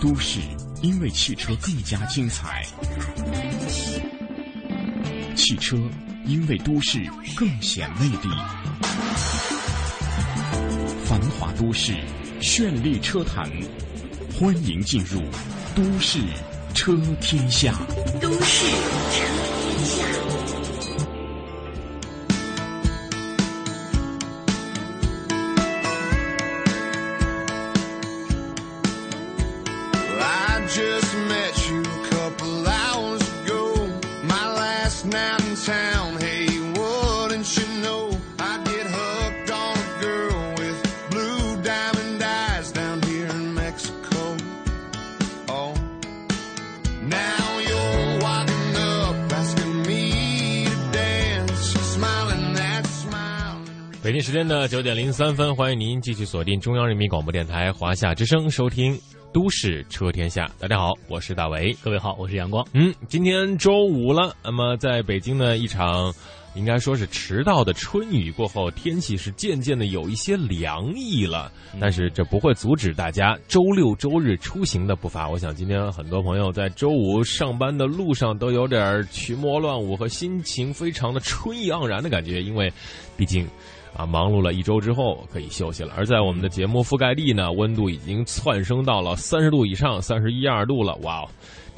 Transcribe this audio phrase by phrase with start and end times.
[0.00, 0.38] 都市
[0.80, 2.64] 因为汽车更加精彩，
[5.34, 5.76] 汽车
[6.24, 7.04] 因为都市
[7.36, 8.28] 更显魅力。
[11.04, 11.92] 繁华都市，
[12.40, 13.50] 绚丽车坛，
[14.38, 15.20] 欢迎进入
[15.74, 16.20] 《都市
[16.74, 17.72] 车天下》。
[18.20, 18.66] 都市
[19.10, 19.24] 车
[19.58, 20.27] 天下。
[54.68, 58.94] 九点零三分，欢迎您继续锁定中央人民广播电台华夏之声，收听
[59.32, 60.44] 《都市车天下》。
[60.60, 62.62] 大家好，我是大为，各位好，我是阳光。
[62.74, 66.12] 嗯，今天周五了，那么在北京呢，一场
[66.58, 71.50] 应该说是迟到的春雨过后，天气是渐渐的有一些凉意了。
[71.80, 75.28] 但是这不会阻止大家周六周日出行的步伐。
[75.28, 82.70] 我想今天很多朋友在周五上班的路上都有点群魔乱舞和心情非常的春意盎然的感觉，因为
[83.16, 83.48] 毕竟。
[83.96, 85.94] 啊，忙碌了一周之后可以休息了。
[85.96, 90.94] 而在我们的节目覆盖地呢，温度已经窜升到了三十度以上，三十一二度了。
[91.02, 91.28] 哇哦，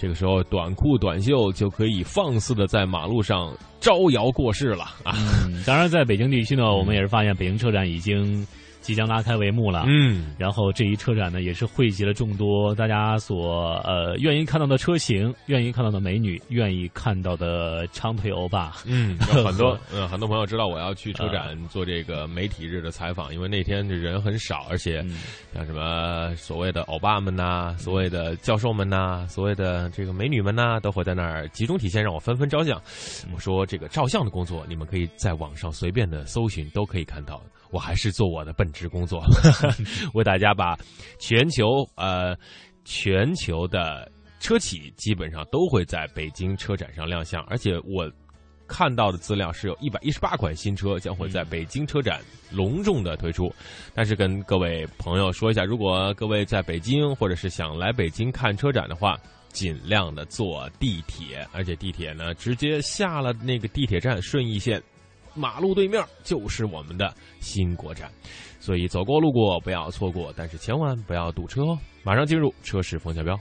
[0.01, 5.15] 这个时候短裤短袖就可以放肆的在马路上招摇过市了啊！
[5.67, 8.47] 当然，在北京地区呢，我们也是发现北京车展已经。
[8.81, 25.05] 即将拉开帷幕了，嗯，然后这一车展呢，也是汇集了众多大家所呃愿意看到的车型，愿意看到的美女，愿意看到的长腿欧巴，嗯，有很多， 嗯，很多朋友知道我要去车展做这个媒体日的采访，因为那天的人很少，而且
[25.55, 32.81] 像什么所谓的欧巴们呐，所谓的教授们呐，所谓的这个美女们呐，都会在那儿集中体现，让我纷纷照相。
[33.33, 37.43] 我说这个照相的工作，你们可以在网上随便的搜寻，都可以看到。
[37.71, 39.23] 我还是做我的本职工作，
[40.15, 40.77] 为大家把
[41.19, 42.37] 全球呃
[42.85, 44.11] 全球的
[44.41, 48.11] 车企基本上都会在北京车展上亮相，而且我
[48.67, 52.21] 看到的资料是有一百一十八款新车将会在北京车展
[52.51, 53.53] 隆重的推出。
[53.95, 59.19] 但是跟各位朋友说一下，如果各位在北京或者是想来北京看车展的话，
[59.53, 64.81] 尽量的坐地铁，而且地铁呢直接下了那个地铁站顺义线。
[65.41, 68.13] 马路对面就是我们的新国展，
[68.61, 71.79] 所以走过路过不要错过，但是千万不要堵车哦！
[72.03, 73.35] 马上进入车市风向标。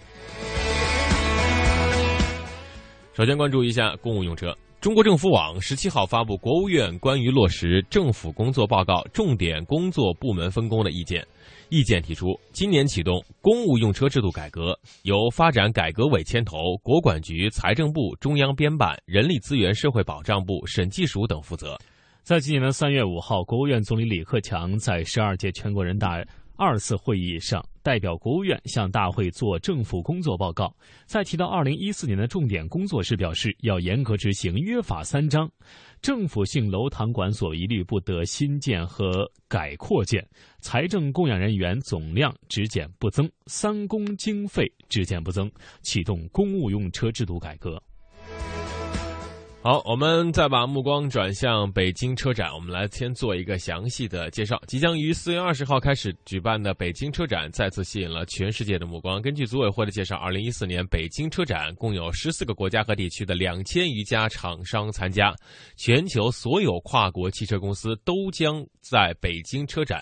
[3.13, 11.21] 首先关注一下公务用车，中国政府网十七号发布国务院关于落实政府工作报告重点工作部门分工的意见。
[11.67, 21.77] 意见提出，今年启动公务用车制度改革，由发展改革委牵头，国管局、财政部、中央编办，人力资源社会保障部、审计署等负责。
[22.23, 26.23] 在今年的三月五号，国务院总理李克强在十二届全国人大
[26.55, 30.71] 二次会议上，代表国务院向大会做政府工作报告。
[31.07, 35.49] 在提到二零一四年的重点工作时，表示要严格执行约法三章。
[35.99, 40.23] 政府性楼堂馆所一律不得新建和改扩建，
[40.59, 45.51] 财政供养人员总量只减不增，三公经费只减不增，
[45.81, 47.81] 启动公务用车制度改革。
[49.61, 54.57] 好，我们再把目光转向北京车展，我们来先做一个详细的介绍。
[54.67, 59.21] 即将于四月二十号开始举办的北京车展，再次吸引了全世界的目光。
[59.21, 65.35] 根据组委会的介绍，二零一四年北京车展共有十四个国家和地区的两千余家厂商参加，
[65.75, 70.01] 全球所有跨国汽车公司都将在北京车展。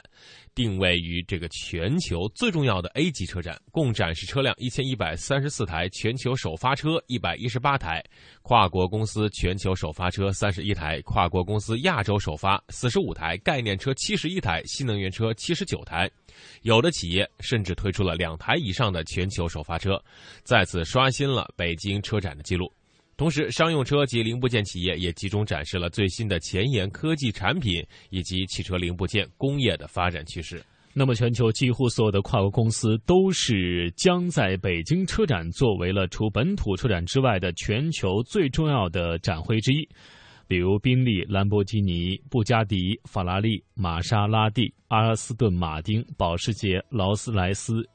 [0.58, 8.04] 定位于这个全球最重要的 A 级车展，共展示车辆一千一百三十四台，全球首发车一百一十八台，
[8.42, 16.10] 跨国公司全球首发车三十一台，跨国公司亚洲首发四十五台，概念车七十一台，新能源车七十九台，
[16.64, 20.04] 有的企业甚至推出了两台以上的全球首发车，
[20.44, 22.74] 再次刷新了北京车展的记录。
[23.18, 30.64] 同时，商用车及零部件企业也集中展示了最新的前沿科技产品以及汽车零部件工业的发展趋势。
[30.94, 39.88] 那么，全球几乎所有的跨国公司都是将在北京车展作为了除本土车展之外的全球最重要的展会之一，
[40.48, 47.88] 比如宾利、兰博基尼、布加迪、法拉利、玛莎拉蒂、阿斯顿马丁、保时捷、劳斯莱斯、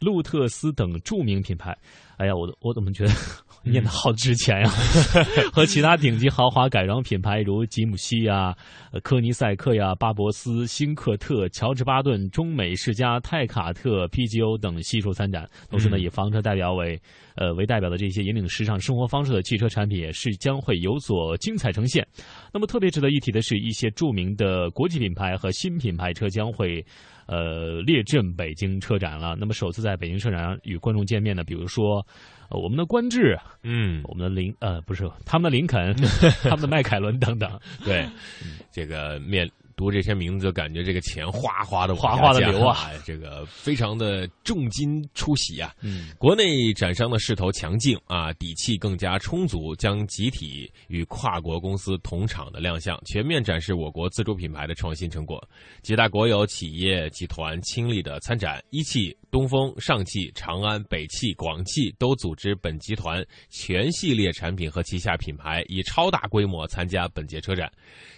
[0.00, 1.76] 路特斯等著名品牌。
[2.16, 3.12] 哎呀，我我怎么觉得
[3.64, 4.68] 念的好值钱呀？
[5.52, 8.54] 和其他顶级豪华改装品牌如吉姆西呀、
[9.02, 15.48] 科尼赛克呀、巴博斯、新克特、乔治巴顿、中美世家、泰卡特、PGO 等悉数参展。
[15.70, 17.00] 同时呢，以房车代表为
[17.36, 22.06] 呃为代表的这些引领时尚生活方式的汽车产品也是将会有所精彩呈现。
[22.52, 26.84] 那么特别值得一提的是，一些著名的国际品牌和新品牌车将会。
[27.30, 29.36] 呃，列阵北京车展了。
[29.38, 32.04] 那么首次在北京车展上与观众见面的，比如说，
[32.50, 35.94] 呃、我们的观致，嗯，我们的林呃不是他们的林肯，
[36.42, 37.48] 他们的迈凯伦等等。
[37.84, 38.04] 对，
[38.72, 39.48] 这个面。
[39.80, 45.74] 读这些名字就感觉这个钱哗哗的哗哗的流啊，这个非常的重金出席啊。
[45.80, 55.42] 嗯，国内展商的势头强劲啊，底气更加充足，将集体与跨国公司同场的亮相，全面展示我国自主品牌的创新成果。
[55.80, 67.70] 几大国有企业集团倾力的参展，一汽、东风、上汽、长安、北汽、广汽都组织本集团全系列产品和旗下品牌以超大规模参加本届车展。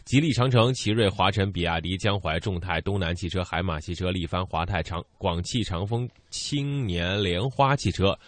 [0.05, 8.19] 吉利、长城、奇瑞、华晨、比亚迪、江淮、众泰、东南汽车、海马汽车、力帆、华泰、长广汽、长丰、青年莲花汽车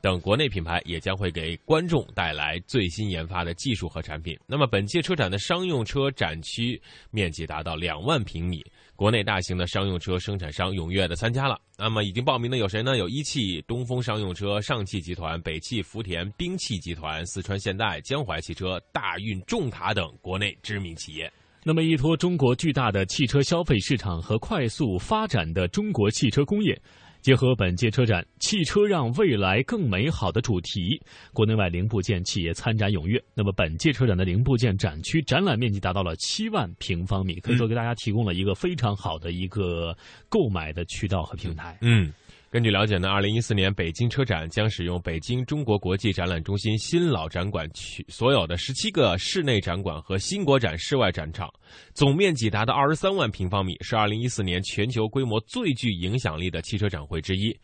[0.00, 4.38] 等国内品牌也将会给观众带来最新研发的技术和产品。
[4.46, 6.80] 那么，本届车展的商用车展区
[7.10, 8.64] 面积达到两万平米，
[8.98, 11.56] 国内大型的商用车生产商踊跃的参加了。
[11.78, 12.96] 那么，已经报名的有谁呢？
[12.96, 21.32] 有一汽、东风商用车、上汽集团、北汽福田、兵器集团、四川现代、江淮汽车、大运重卡等国内知名企业。
[21.62, 26.76] 那么，依托中国巨大的汽车消费市场和快速发展的中国汽车工业，
[27.20, 31.00] 结合本届车展“汽车让未来更美好”的主题，
[31.32, 33.22] 国内外零部件企业参展踊跃。
[33.34, 39.96] 那么，本届车展的零部件展区展览面积达到了七万平方米，可以说给大家提供了一个非常好的一个
[40.28, 41.76] 购买的渠道和平台。
[41.82, 42.12] 嗯。
[42.50, 51.52] 根据了解呢，二零一四年北京车展将使用北京中国国际展览中心新老展馆区所有的十七个室内展馆和新国展室外展场，
[51.92, 57.54] 总面积达到二十三万平方米，是二零一四年全球规模最具影响力的汽车展会之一。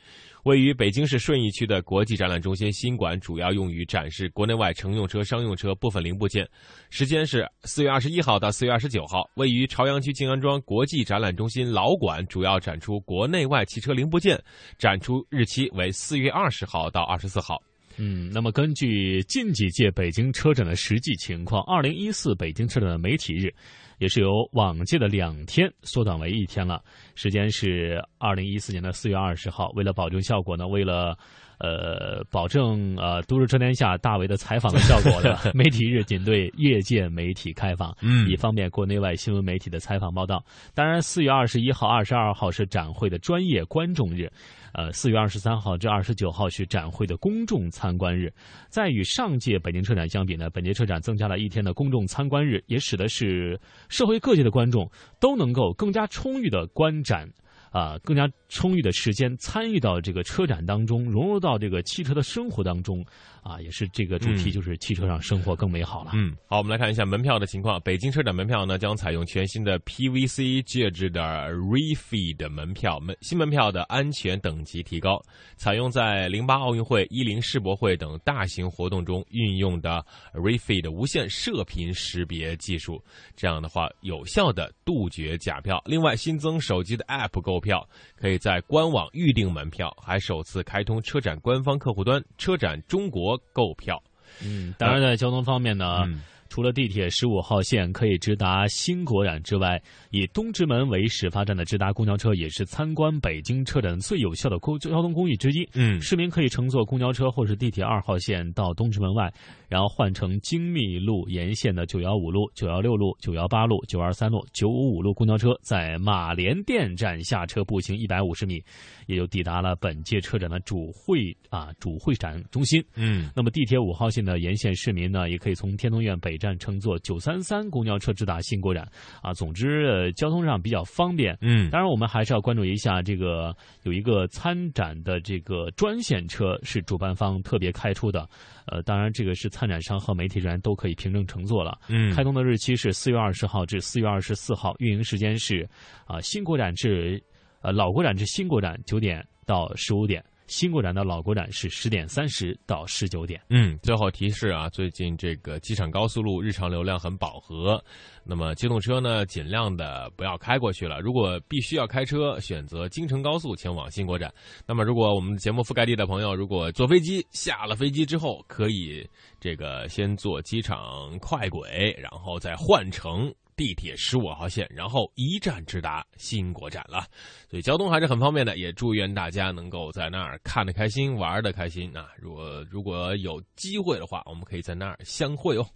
[0.44, 6.46] 位于北京市顺义区的国际展览中心新馆主要用于展示国内外乘用车、商用车部分零部件，
[6.90, 9.26] 时间是四月二十一号到四月二十九号。
[9.36, 14.38] 位于朝阳区静安庄国际展览中心老馆主要展出国内外汽车零部件，
[14.78, 17.58] 展出日期为四月二十号到二十四号。
[17.96, 23.54] 嗯，那么根据近几届北京车展的实际情况，二零一四北京车展的媒体日。
[23.98, 26.82] 也是由往届的两天缩短为一天了，
[27.14, 29.70] 时间是二零一四年的四月二十号。
[29.74, 31.16] 为了保证效果呢，为了
[31.58, 40.44] 呃保证呃都市车天下大为的采访的效果呢， 媒体日仅对业界媒体开放，嗯，以方便国内外新闻媒体的采访报道。
[40.74, 44.30] 当然，四月二十一号、二十二号是展会的专业观众日。
[44.74, 48.30] 呃，四月二十三号至二十九号是展会的公众参观日，
[48.68, 57.26] 在与上届北京车展相比呢，本届车展增加了一天的公众参观日，也使得是社会各界的观众都能够更加充裕的观展。
[57.70, 63.04] 啊，更加充裕的时间参与到这个车展当中，融入到这个汽车的生活当中，
[63.42, 66.12] 啊，也是这个主题，就是汽车让生活更美好了。
[66.14, 67.80] 嗯，好，我们来看一下门票的情况。
[67.80, 75.20] 北京车展门票呢，将采用全新的 PVC 介质的 refit 门票，门新门票的安全等级提高，
[75.56, 80.00] 采用在零八奥运会、一零世博会等大型活动中运用的
[80.32, 83.02] refit 无线射频识别技术，
[83.34, 85.82] 这样的话有效的杜绝假票。
[85.86, 87.64] 另外，新增手机的 App 购。
[87.64, 87.88] 票
[88.24, 94.02] 可以在官网预订门票，还首次开通车展官方客户端“车展中国”购票。
[94.42, 96.08] 嗯，当然，在交通方面呢。
[96.54, 99.82] 除了地铁十五号线可以直达新国展之外，
[100.12, 105.68] 以东直门为始发站的直达公交车也是参观北京车展最有效的公交通工具之一。
[105.74, 109.28] 嗯，市民可以乘坐公交车或是地铁二号线到东直门外，
[109.68, 118.62] 然后换乘精密路沿线的九幺五路、九幺六路、九幺八路、九二三路、九五五路公交车，在马连店站下车，步行一百五十米，
[119.08, 122.80] 也就抵达了本届车展的主会啊主会展中心。
[122.94, 126.38] 嗯，那么地铁五号线的沿线市民呢，也可以从天通苑北。
[126.44, 128.86] 站乘坐九三三公交车直达新国展，
[129.22, 131.36] 啊，总之呃、交通上比较方便。
[131.40, 138.28] 嗯，当然我们还是要关注一下这个有一个参展的这个专线车是主办方特别开出的，
[138.66, 141.78] 呃，当然这个是参展商和媒体人员都可以凭证乘坐了。
[141.88, 145.66] 嗯，开通的日期是四月二十号至四月二十四号，运营时间是
[146.04, 147.22] 啊新国展至
[147.62, 150.22] 呃老国展至新国展九点到十五点。
[150.46, 153.40] 新国展的老国展是十点三十到十九点。
[153.50, 157.82] 嗯，最后提示啊，最近这个机场高速路日常流量很饱和，
[158.24, 161.00] 那么机动车呢，尽量的不要开过去了。
[161.00, 164.32] 如果必须要开车，选择京承高速前往新国展。
[164.66, 169.08] 那么，如果我们节目覆盖地的朋友，如果坐飞机下了飞机之后，可以
[169.40, 173.32] 这个先坐机场快轨，然后再换乘。
[173.56, 177.06] 地铁十五号线，然后一站直达新国展了，
[177.48, 178.56] 所以交通还是很方便的。
[178.56, 182.08] 也祝愿大家能够在那儿看得开心，玩的开心啊！
[182.16, 185.66] 如果如果有机会的话，我们可以在那儿相会哦。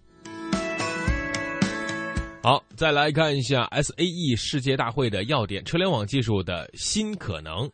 [2.42, 7.70] 好，再来看一下 S A E 世界大会的要点：车联网技术的新可能。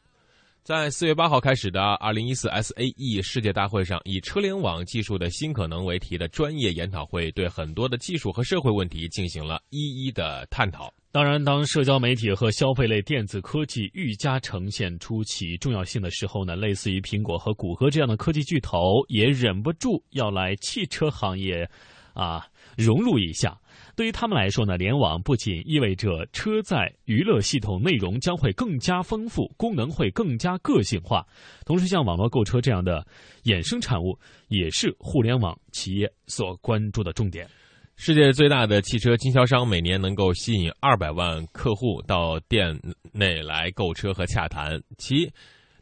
[0.65, 10.91] 在四月八号开始的二零一四 SAE 世界大会上，以“车联网技术的新可能”为题的专业研讨会，对很多的技术和社会问题进行了一一的探讨。
[11.13, 21.69] 当然，当社交媒体和消费类电子科技愈加呈现出其重要性的时候呢，类似于苹果和谷歌这样的科技巨头，也忍不住要来汽车行业，
[22.15, 22.47] 啊，
[22.79, 23.55] 融入一下。
[23.97, 31.25] 对于他们来说呢，联网不仅意味着车载娱乐系统内容将会更加丰富，功能会更加个性化，
[31.65, 33.07] 同时像网络购车这样的
[33.45, 37.49] 衍生产物，也是互联网企业所关注的重点。
[37.97, 42.77] 世界最大的汽车经销商每年能够吸引二百万客户到店
[43.13, 45.33] 内来购车和洽谈，其。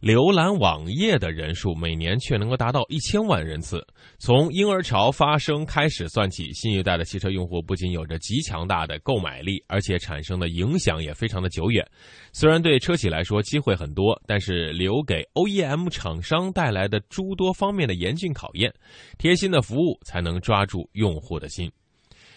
[0.02, 3.86] 浏览网页的人数每年却能够达到一千万人次。
[4.18, 11.88] 从婴儿潮发生开始算起，新一代的汽车用户不仅有着极强大的购买力，而且产生的影响也非常的久远。
[12.32, 18.74] 虽然对车企来说机会很多，但是留给 OEM 厂商带来的诸多方面的严峻考验，
[19.18, 21.70] 贴心的服务才能抓住用户的心。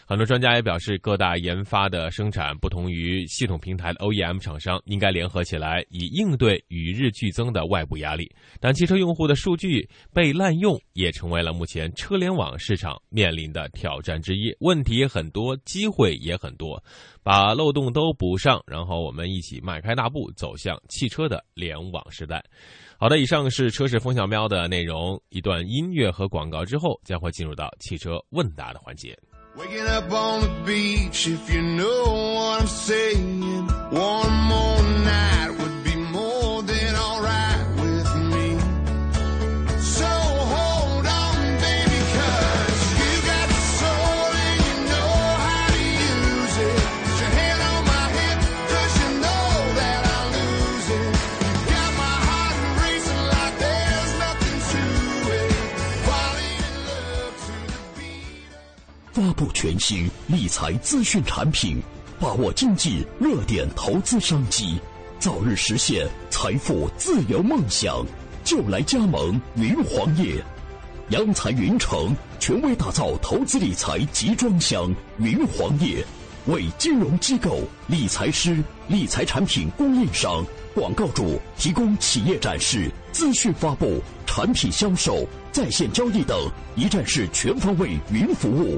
[0.07, 8.31] 很多专家也表示，各大研发的生产不同于系统平台的 OEM 厂商应该联合起来，以应对与日俱增的外部压力。
[8.59, 14.55] 但汽车用户的数据被滥用，也成为了目前车联网市场面临的挑战之一。
[14.59, 16.79] 问题很多，机会也很多，
[17.23, 22.43] 把漏洞都补上，然后我们一起迈开大步走向汽车的联网时代。
[22.99, 25.19] 好的，以上是车市风向标的内容。
[25.29, 29.17] 一段音乐和广告之后，将会进入到汽车问答的环节。
[29.57, 32.03] Waking up on the beach, if you know
[32.35, 33.69] what I'm saying.
[59.15, 61.81] 发布全新理财资讯产品，
[62.19, 64.77] 把握经济热点投资商机，
[65.19, 68.05] 早日实现财富自由梦想，
[68.43, 70.43] 就来加盟云黄业，
[71.11, 76.05] 央财云城权威打造投资理财集装箱云黄业，
[76.47, 86.37] 为金融机构、理财师、理财产品供应商、广告主提供企业展示、资讯发布、产品销售、在线交易等
[86.75, 88.77] 一站式全方位云服务。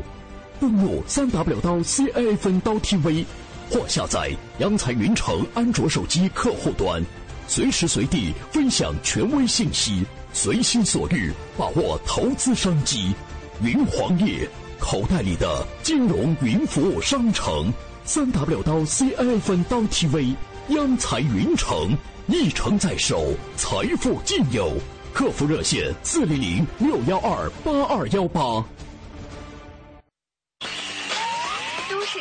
[0.59, 3.25] 登录三 W 刀 C A F N 刀 TV，
[3.69, 7.03] 或下载央财云城安卓手机客户端，
[7.47, 13.13] 随时随地分享权威信息，随心所欲把握投资商机。
[13.61, 14.47] 云黄页，
[14.79, 17.71] 口袋里的金融云服务商城。
[18.03, 20.33] 三 W 刀 C A F N 刀 TV，
[20.69, 21.95] 央财云城，
[22.27, 24.71] 一城在手，财富尽有。
[25.13, 28.63] 客服热线：四零零六幺二八二幺八。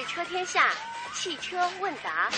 [0.07, 0.71] 车天下
[1.15, 2.31] 汽车问答。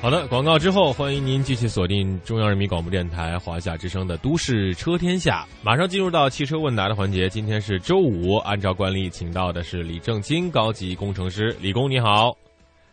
[0.00, 7.28] 好的，广告之后，欢迎您继续锁定中央人民广播电台华夏之声的《都市车天下》，马上进入到汽车问答的环节。
[7.28, 12.36] 今天是周五，按照惯例，请到的是李正金高级工程师，李工你好，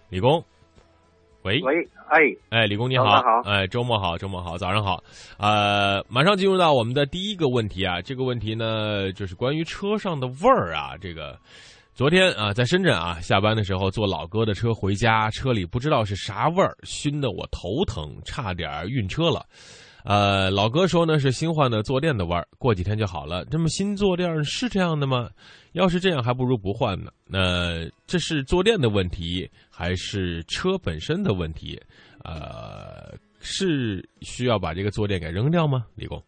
[0.07, 0.41] 李工。
[1.43, 2.19] 喂喂，哎
[2.49, 5.03] 哎，李工你好，好，哎，周末好，周末好，早上好，
[5.39, 11.35] 呃，马上进入到我们的第一个问题啊，这个问题呢，就是关于车上的味儿啊，这个，
[11.95, 19.43] 昨天啊，在深圳啊，下班的时候坐老哥的车回家，车里不知道是啥味儿，熏得我头疼，差点晕车了。
[20.03, 23.45] 呃，老哥说呢是新换的坐垫的味儿，过几天就好了。
[23.45, 25.29] 这么新坐垫是这样的吗？
[25.73, 27.11] 要是这样，还不如不换呢。
[27.27, 29.49] 那这是坐垫的问题，
[29.81, 31.81] 还是车本身的问题？
[32.23, 35.87] 呃，是需要把这个坐垫给扔掉吗？
[35.95, 36.21] 李工？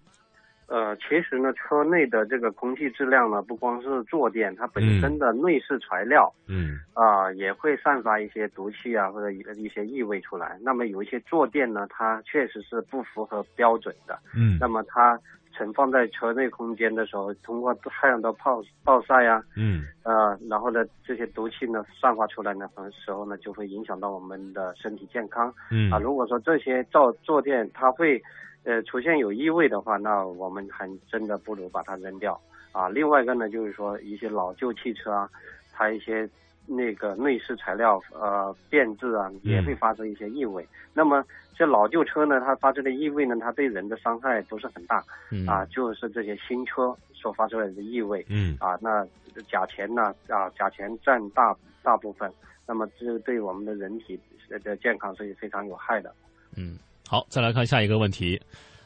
[0.65, 10.57] 呃，其实呢，车内的这个空气质量呢，不光是坐垫，它本身的内饰材料，嗯啊、也会散发一些毒气啊，或者一一些异味出来。
[10.63, 14.17] 那么有一些坐垫呢，它确实是不符合标准的。
[14.35, 15.19] 嗯那么它
[15.53, 25.53] 存放在车内空间的时候，通过太阳的暴暴晒啊，嗯呃，然后呢，这些毒气呢散发出来呢，的时候呢，就会影响到我们的身体健康。
[25.71, 28.21] 嗯啊，如果说这些坐坐垫它会
[28.63, 32.39] 呃出现有异味的话，那我们还真的不如把它扔掉
[32.71, 32.89] 啊。
[32.89, 35.29] 另外一个呢，就是说一些老旧汽车啊，
[35.71, 36.27] 它一些
[36.65, 40.65] 那个内饰材料呃变质啊，也会发生一些异味。
[40.93, 41.23] 那么
[41.55, 48.25] 这老旧车呢，它发出的异味呢，它对人的伤害不是很大、嗯啊，就是这些新车所发出来的异味。
[48.29, 49.05] 嗯啊，那
[49.49, 52.31] 甲醛呢啊，甲醛占大大部分，
[52.65, 54.19] 那么这对我们的人体
[54.63, 56.13] 的健康是非常有害的。
[56.55, 56.77] 嗯，
[57.07, 58.39] 好，再来看下一个问题。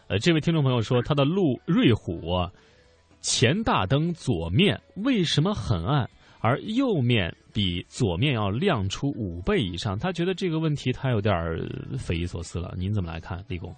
[0.07, 2.51] 呃，这位听众朋友说，他的路瑞虎啊，
[3.19, 6.09] 前大灯左面为什么很暗，
[6.41, 9.97] 而右面比左面要亮出五倍以上？
[9.97, 11.33] 他觉得这个问题他有点
[11.97, 12.73] 匪夷所思了。
[12.77, 13.75] 您怎么来看，立工？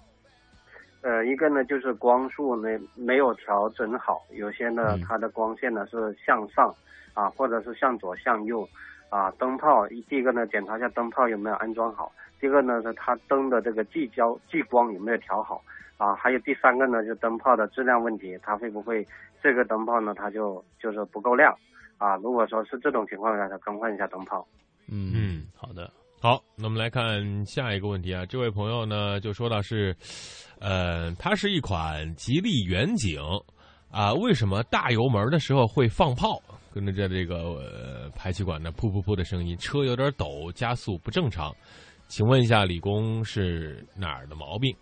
[1.02, 6.74] 呃，一个呢就是光束呢没有调整好，有些呢嗯它的光线呢是向上
[7.14, 8.68] 啊，或者是向左向右
[9.08, 9.30] 啊。
[9.38, 15.64] 灯泡第一个呢检查一下灯泡有没有安装好，第二个呢是它灯的这个聚焦聚光有没有调好
[15.96, 19.06] 啊，还有第三个呢就灯泡的质量问题，它会不会
[19.42, 21.56] 这个灯泡呢它就就是不够亮
[22.00, 22.16] 啊？
[22.16, 24.44] 如果说是这种情况下，它更换一下灯泡。
[24.90, 25.88] 嗯嗯好的。
[26.22, 29.96] 好，那我们来看下一个问题啊，这位朋友呢就说到是，
[30.60, 33.18] 呃，它是一款吉利远景
[33.90, 36.38] 啊，为什么大油门的时候会放炮，
[36.74, 41.54] 跟着这这个呃排气管的噗噗噗的声音，车有点抖，加速不正常，
[42.08, 44.76] 请问一下李工是哪儿的毛病？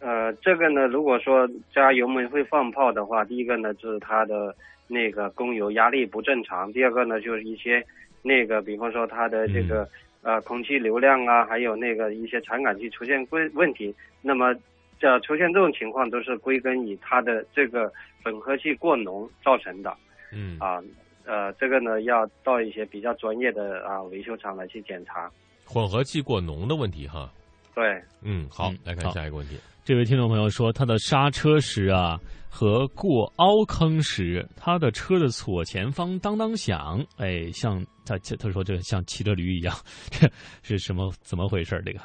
[0.00, 4.54] 呃，这个呢，如果说加油门会放炮的话，第一个呢就是它的
[4.90, 7.82] 那个供油压力不正常，第二个呢就是一些
[8.22, 9.88] 那个，比方说它的这个、
[10.22, 14.54] 呃空气流量啊，还有那个一些传感器出现问问题，那么
[14.98, 17.90] 这出现这种情况都是归根于它的这个
[18.24, 19.96] 混合气过浓造成的
[20.32, 20.82] 嗯啊。
[21.26, 25.30] 呃，这个呢要到一些比较专业的啊维修厂来去检查。
[25.64, 27.30] 混合气过浓的问题哈。
[27.72, 29.56] 对，嗯，好嗯，来看下一个问题。
[29.84, 32.18] 这位听众朋友说，他的刹车时啊
[32.50, 39.72] 和过凹坑时，他的车的左前方当当响，哎，像他他说这像骑着驴一样，
[40.10, 40.28] 这
[40.62, 41.80] 是什么怎么回事？
[41.86, 42.00] 这个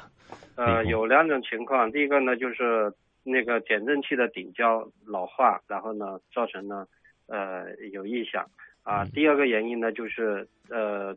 [0.54, 2.90] 呃，有两种情况，第一个呢就是
[3.24, 6.86] 那个减震器的顶胶老化，然后呢造成呢
[7.26, 8.48] 呃有异响
[8.82, 9.02] 啊。
[9.02, 11.14] 嗯第二个原因呢就是呃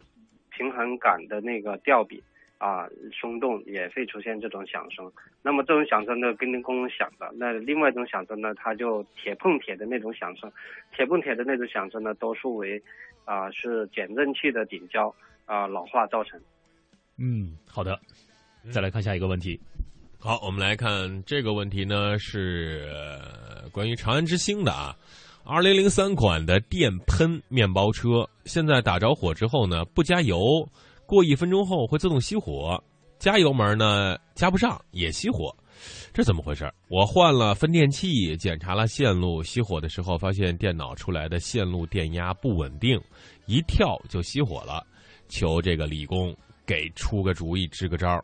[0.50, 2.22] 平衡杆的那个吊臂
[2.60, 2.88] 啊
[3.20, 5.12] 松动也会出现这种响声。
[5.42, 10.52] 那么这种响声呢跟跟公响的，那另外一种响声呢它就铁碰铁的那种响声，
[10.96, 12.80] 铁碰铁的那种响声呢多数为
[13.26, 15.12] 啊是减震器的顶胶
[15.46, 16.40] 啊老化造成。
[17.18, 18.00] 嗯，好的，
[18.72, 19.60] 再来看下一个问题。
[20.20, 24.94] 好，我们来看这个问题呢，是呃关于长安之星的啊。
[25.46, 30.38] 二零零三款的电喷面包车，现在打着火之后呢，不加油，
[31.10, 32.80] 过一分钟后会自动熄火；
[33.18, 35.52] 加油门呢，加不上也熄火，
[36.14, 36.72] 这怎么回事？
[36.88, 43.02] 我换了分电器，检查了线路，熄火的时候发现电脑出来的线路电压不稳定，
[43.48, 44.86] 一跳就熄火了。
[45.28, 46.32] 求这个李工
[46.64, 48.24] 给出个主意，支个招。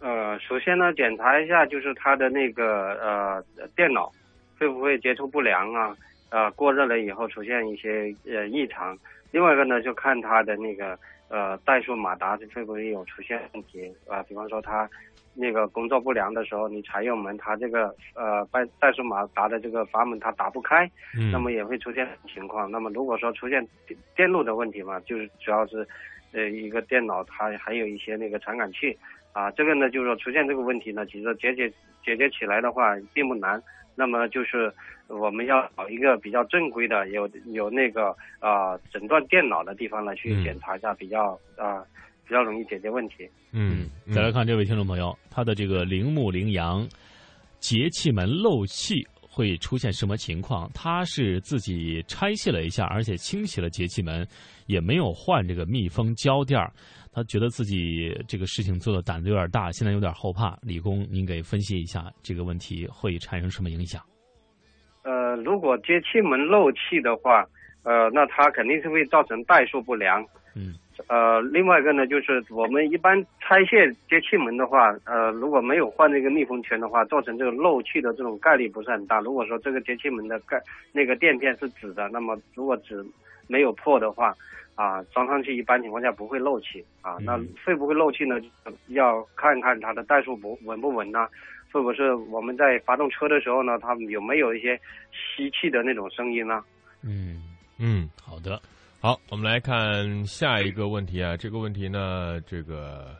[0.00, 3.42] 呃，首先呢，检查一下就是它的那个呃
[3.74, 4.12] 电脑
[4.58, 5.96] 会不会接触不良啊，
[6.28, 8.94] 呃过热了以后出现一些呃异常。
[9.32, 14.88] 另外一个呢，就看它的那个呃怠速马达会不会有出现问题啊、比方说它
[15.34, 22.70] 那个工作不良的时候，你踩油门，它这个呃怠怠速马达的这个阀门它打不开，嗯，那么也会出现情况。
[22.70, 25.86] 那么如果说出现电电路的问题嘛，就是主要是
[26.32, 28.96] 呃一个电脑它还有一些那个传感器
[29.32, 31.70] 啊，这个呢就是说出现这个问题呢，其实解决
[32.02, 33.62] 解决起来的话并不难。
[33.96, 34.72] 那么就是
[35.08, 41.82] 我们要找一个比较正规的，有有那个啊诊断电脑的地方来去嗯检查一下，比较啊
[42.28, 43.28] 比较容易解决问题。
[43.52, 46.86] 嗯，再来看这位听众朋友，他的这个铃木羚羊
[47.58, 50.70] 节气门漏气会出现什么情况？
[50.72, 54.26] 他是自己拆卸了一下，而且清洗了节气门，
[54.64, 56.72] 也没有换这个密封胶垫儿。
[57.12, 60.58] 他觉得自己这个事情做的胆子有点大，现在有点后怕。
[60.62, 64.02] 李工，您给分析一下这个问题会产生什么影响？
[65.02, 67.44] 呃，如果节气门漏气的话，
[67.82, 70.24] 呃，那它肯定是会造成怠速不良。
[70.54, 70.74] 嗯，
[71.08, 79.20] 呃，另外一个呢，就是我们一般拆卸节气门的话，呃，如果没有换那个密封圈的话，造成这个漏气的这种概率不是很大。
[79.20, 80.60] 如果说这个节气门的盖
[80.92, 83.04] 那个垫片是纸的，那么如果纸
[83.46, 84.34] 没有破的话，
[84.74, 87.16] 啊，装上去一般情况下不会漏气啊。
[87.20, 88.40] 那会不会漏气呢？
[88.88, 91.28] 要看看它的怠速不稳不稳呢？
[91.72, 94.80] 会不会是我们在发动车的时候呢，它有没有一些
[95.12, 96.64] 吸气的那种声音呢？
[97.02, 97.42] 嗯
[97.78, 98.58] 嗯，好的。
[98.98, 101.36] 好，我们来看下一个问题啊。
[101.36, 103.14] 这个问题呢，这个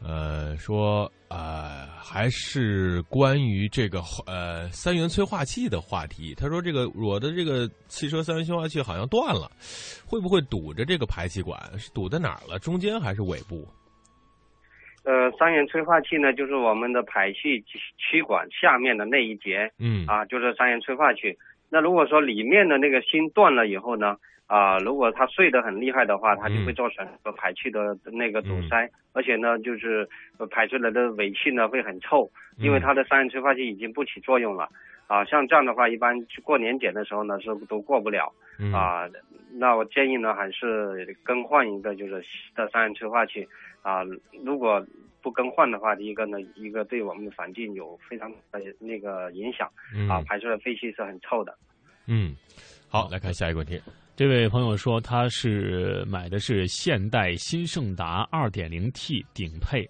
[0.00, 6.34] 呃说啊，还是关于这个呃三元催化器的话题。
[6.34, 9.50] 他说，这个我的这个汽车三元催化器好像断了，
[10.06, 11.60] 会不会堵着这个排气管？
[11.78, 12.58] 是堵在哪儿了？
[12.60, 13.68] 中间还是尾部？
[15.04, 17.60] 呃，三元催化器呢，就是我们的排气
[17.98, 21.36] 气管下面的那一节，嗯啊，就是三元催化器。
[21.68, 24.16] 那如果说里面的那个芯断了以后呢，
[24.52, 30.06] 啊，如果它碎得很厉害的话，它就会造成排气的那个堵塞，而且呢，就是
[30.50, 34.68] 排出来的尾气呢会很臭，因为它的三元催化器已经不起作用了。
[35.06, 38.30] 啊，像这样的话，一般去过年检的时候呢是都过不了。
[38.74, 39.08] 啊，
[39.54, 42.22] 那我建议呢还是更换一个就是
[42.54, 43.48] 的三元催化器。
[43.80, 44.04] 啊，
[44.44, 44.84] 如果
[45.22, 49.66] 不更换的话，第一个呢，一个对我们的环境有非常的那个影响，
[50.10, 51.56] 啊，排出的废气是很臭的。
[52.06, 52.36] 嗯，
[52.90, 53.80] 好，来看下一个问题。
[54.14, 59.88] 这位朋友说他是买的是现代新胜达 2.0T 顶配，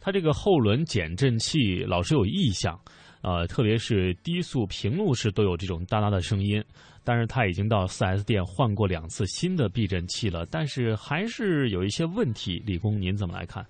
[0.00, 2.78] 他这个后轮减震器老是有异响，
[3.22, 6.62] 呃，特别是低速平路时都有这种哒哒的声音。
[7.06, 12.62] 但是他已经到 4S 店换过两次新的避震器了，但是还是有一些问题。
[12.64, 13.62] 李工，您怎么来看？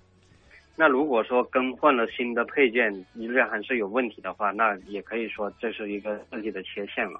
[0.77, 7.19] 那如果说更换了新的配件，依然还是有问题的话，那也可以说这是一个设计的缺陷了，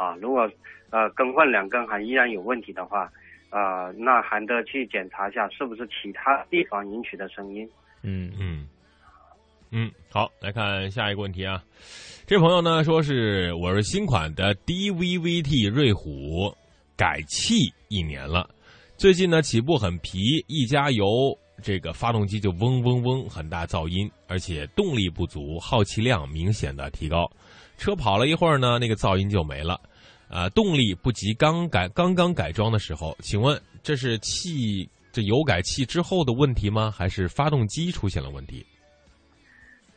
[0.00, 0.50] 啊，如果
[0.88, 3.12] 呃更换两根还依然有问题的话，
[3.50, 7.68] 呃，那还得去检查一下是不是其他地方引起的声音。
[8.02, 8.66] 嗯嗯
[9.70, 11.62] 嗯，好，来看下一个问题啊，
[12.26, 16.50] 这朋友呢说是我是新款的 DVVT 瑞虎
[16.96, 18.48] 改气一年了，
[18.96, 21.06] 最近呢起步很皮，一加油。
[21.62, 27.30] 这个发动机就嗡嗡嗡，很大噪音，而且动力不足，耗气量明显的提高。
[27.76, 29.78] 车跑了一会儿呢，那个噪音就没了，
[30.30, 33.16] 啊，动力不及刚改刚刚改装的时候。
[33.18, 36.90] 请问这是气这油改气之后的问题吗？
[36.90, 38.64] 还是发动机出现了问题？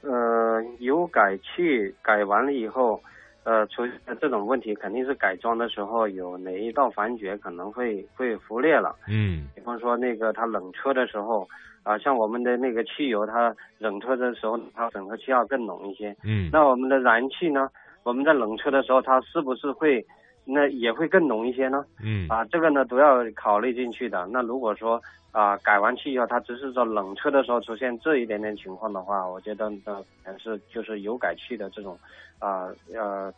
[0.02, 3.02] 呃，油改气改完了以后。
[3.46, 8.96] 呃，出现这种问题肯定是改装的时候有哪一道环节可能会会忽略了。
[9.06, 11.46] 嗯，比方说那个它冷车的时候，
[11.84, 16.16] 啊，像我们的那个汽油，它冷车的时候它整个气要更浓一些。
[16.24, 17.68] 嗯，那我们的燃气呢？
[18.04, 20.06] 我们在冷车的时候，它是不是会
[20.46, 21.86] 那也会更浓一些呢？
[22.04, 24.28] 嗯，啊，这个呢都要考虑进去的。
[24.32, 25.02] 那如果说
[25.32, 31.98] 啊改完气以后，它只是说冷车的时候出现这一点点情况的话，我觉得呢还是就是油改气的这种。
[32.40, 33.34] 啊呃，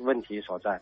[0.00, 0.78] 问题所在。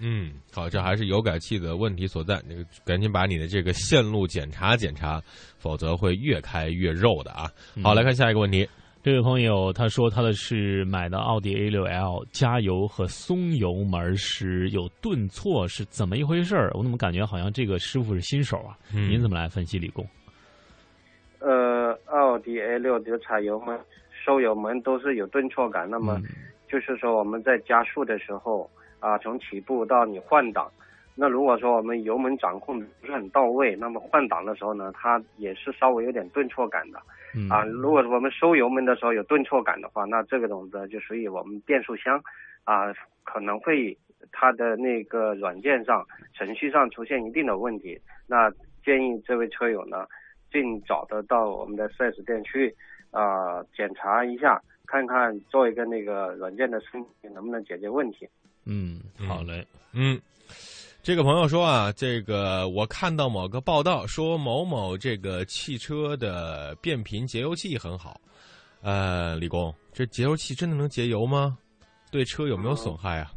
[0.00, 2.42] 嗯，好，这还是油改气的问题所在。
[2.48, 5.20] 那个，赶紧把你的这个线路检查检查，
[5.56, 7.46] 否则会越开越肉的啊。
[7.84, 8.68] 好，来看下一个问题。
[9.02, 16.70] 这位朋友他说他的是买的奥迪 A 六 L，加油和松油门时有顿挫，是怎么一回事儿？
[16.74, 18.76] 我怎么感觉好像这个师傅是新手啊？
[18.92, 20.06] 您怎么来分析，理工？
[21.38, 23.78] 呃，奥迪 A 六的踩油门、
[24.22, 26.20] 收油门都是有顿挫感，那么。
[26.68, 30.70] 就是说我们在加速的时候啊，从起步到你换挡，
[31.16, 37.00] 那如果说我们油门掌控不是很到位，那么换挡的时候呢，它也是稍微有点顿挫感的。
[37.50, 42.22] 啊，如果我们收油门的时候有顿挫感的话，那这个种子就属于我们变速箱
[42.64, 42.92] 啊
[43.24, 43.96] 可能会
[44.32, 48.00] 它的那个软件上、程序上出现一定的问题。
[48.26, 48.50] 那
[48.84, 50.06] 建议这位车友呢，
[50.50, 52.74] 尽早的到我们的 4S 店去
[53.10, 54.60] 啊检查一下。
[54.86, 58.28] 看看做一个那个软件的升级能不能解决问题？
[58.66, 59.64] 嗯，好嘞。
[59.94, 60.20] 嗯，
[61.02, 68.20] 这个朋友说啊，这个我看到某个报道说某某这个汽车的变频节油器很好。
[68.82, 71.56] 呃，李工，这节油器真的能节油吗？
[72.12, 73.30] 对车有没有损害啊？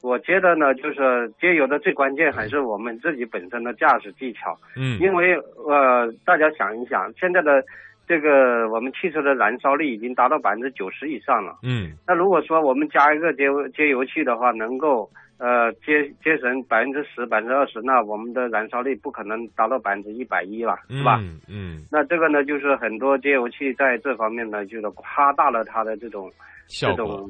[0.00, 4.58] 我觉得呢，就是节油的最关键还是我们自己本身的驾驶技巧。
[4.74, 5.34] 嗯，因为
[5.68, 7.62] 呃，大家想一想，现在的。
[8.04, 11.56] 这个我们汽车的燃烧率已经达到百分之九十以上了。
[11.62, 13.44] 嗯，那如果说我们加一个节
[13.74, 21.18] 节油器的话，能够呃节节省百分之十、百分之二十，那我们的燃烧率不可能达到百分之一百一了，是吧？
[21.20, 21.84] 嗯嗯。
[21.90, 26.30] 那这个呢，就是很多节油器在这方面呢，就是夸大了它的这种
[26.68, 27.28] 这种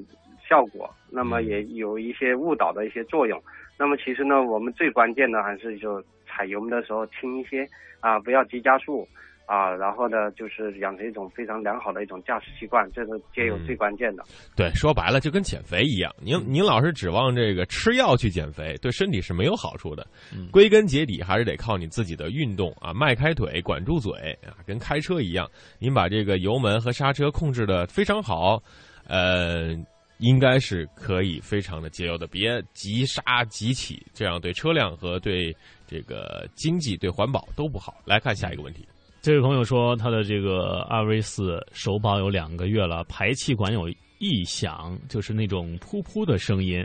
[0.48, 3.40] 效果，那么也有一些误导的一些作用。
[3.78, 7.66] 那么其实呢，我们最关键的还是就踩油门的时候轻一些
[8.00, 9.08] 啊，不要急加速。
[9.52, 14.24] 啊，然后呢，就是养成一种非常良好的一种驾驶习惯，这是皆有最关键的。
[14.56, 20.06] 对，说白了就跟减肥一样，您您老是指望这个吃药去减肥，对身体是没有好处的。
[20.50, 24.10] 归根结底还是得靠你自己的运动啊，迈开腿，管住嘴
[24.42, 25.46] 啊，跟开车一样，
[25.78, 28.58] 您把这个油门和刹车控制的非常好，
[29.06, 29.76] 呃，
[30.16, 32.26] 应该是可以非常的节油的。
[32.26, 35.54] 别急刹急起，这样对车辆和对
[35.86, 38.00] 这个经济、对环保都不好。
[38.06, 38.88] 来看下一个问题。
[39.22, 46.84] 这位朋友说，他的这个二 V 四首保有两个月了，排气管有异响，就是那种噗噗的声音，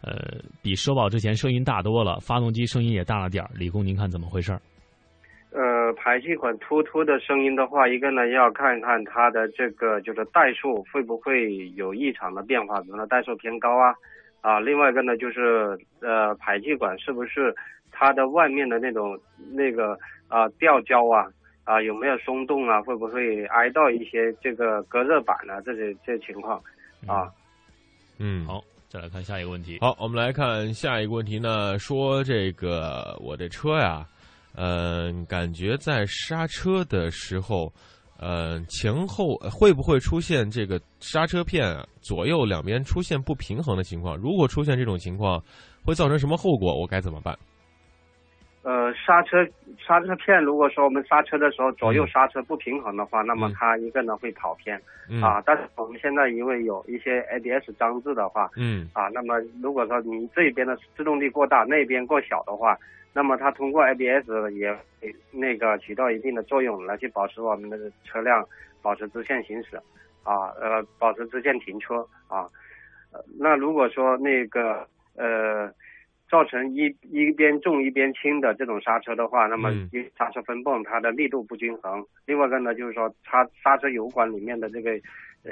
[0.00, 3.50] 呃，比首保之前声音大多了，发动机声音也大了点儿。
[3.52, 4.52] 李工，您看怎么回事？
[5.50, 13.92] 呃，排气管突突的声音的话，一个呢要看看它的这个就是怠速会不会有异常的变化，比如说怠速偏高啊，
[14.40, 17.52] 啊，另外一个呢就是呃排气管是不是
[17.90, 19.18] 它的外面的那种
[19.52, 21.26] 那个啊吊胶啊。
[21.64, 22.82] 啊，有没有松动啊？
[22.82, 25.60] 会不会挨到一些这个隔热板啊？
[25.64, 26.60] 这些这情况
[27.06, 27.30] 啊？
[28.18, 29.78] 嗯，好，再来看下一个问题。
[29.80, 31.78] 好，我们来看下一个问题呢。
[31.78, 34.06] 说这个我这车呀，
[34.54, 37.72] 嗯，感觉在刹车的时候，
[38.18, 44.16] 呃，前后会不会出现这个刹车片左右两边出现不平衡的情况？
[44.16, 45.42] 如果出现这种情况，
[45.84, 46.78] 会造成什么后果？
[46.78, 47.36] 我该怎么办？
[48.62, 49.44] 呃，刹车
[49.84, 54.80] 刹车片，如果说我们刹车的时候左右刹车不平衡的话，那么它一个呢会跑偏，
[55.20, 62.78] 啊，但是我们现在因为有一些 ABS 装置的话，嗯，啊，那么如果说你这边的制动力过大，那边过小的话，
[63.12, 64.78] 那么它通过 ABS 也
[65.32, 68.46] 那个起到一定的作用，来去保持我们的车辆
[68.80, 69.76] 保持直线行驶，
[70.22, 72.46] 啊，呃，保持直线停车，啊，
[73.40, 75.68] 那如果说那个呃。
[76.32, 79.70] 造成一一边重一边轻的这种刹车的话，那么
[80.16, 82.02] 刹车分泵它的力度不均衡。
[82.24, 84.98] 另外一个呢，就是说刹刹车油管里面的这个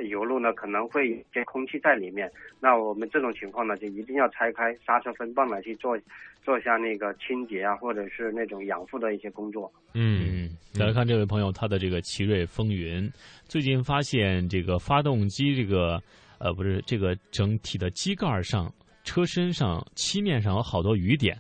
[0.09, 2.33] 油路呢，可能会有些空气在里面。
[2.61, 5.99] 那我们这种情况呢，就一定要拆开刹车分泵来去做
[6.43, 9.71] 做一下那个清洁啊，或者是那种养护的一些工作。
[9.93, 13.07] 嗯，再来看这位朋友，他的这个奇瑞风云，
[13.45, 16.01] 最近发现这个发动机这个
[16.39, 18.73] 呃不是这个整体的机盖上。
[19.03, 21.37] 车身上漆面上有好多雨点，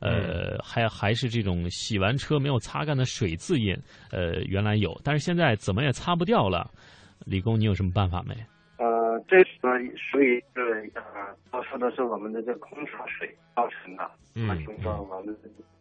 [0.00, 3.76] 呃，还还是这种洗完车没有擦干的水渍印，
[4.10, 6.70] 呃，原来有，但是现在怎么也擦不掉了。
[7.24, 8.34] 李工，你有什么办法没？
[8.78, 9.78] 呃，这呢
[10.10, 11.02] 属于是呃，
[11.50, 14.10] 多数都是我们的这空调水造成的。
[14.34, 14.48] 嗯。
[14.64, 15.36] 就是说我们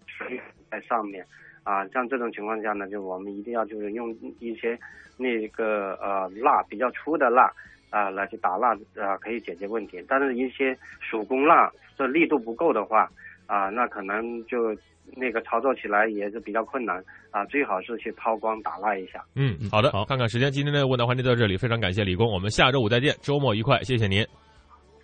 [0.06, 0.40] 水
[0.70, 1.26] 在上面
[1.64, 4.78] 啊，像这种情况下呢，就我们一定要就是用一些
[5.18, 7.52] 那个呃蜡比较粗的蜡。
[7.92, 10.04] 啊，来去打蜡啊，可以解决问题。
[10.08, 13.08] 但是，一些手工蜡这力度不够的话，
[13.46, 14.76] 啊，那可能就
[15.16, 17.46] 那个操作起来也是比较困难啊。
[17.46, 19.24] 最好是去抛光打蜡一下。
[19.36, 24.26] 嗯，好的，好，看看时间，今天的问答环节到这里，非常感谢李工，我们下周五再见，周末愉快，谢谢您，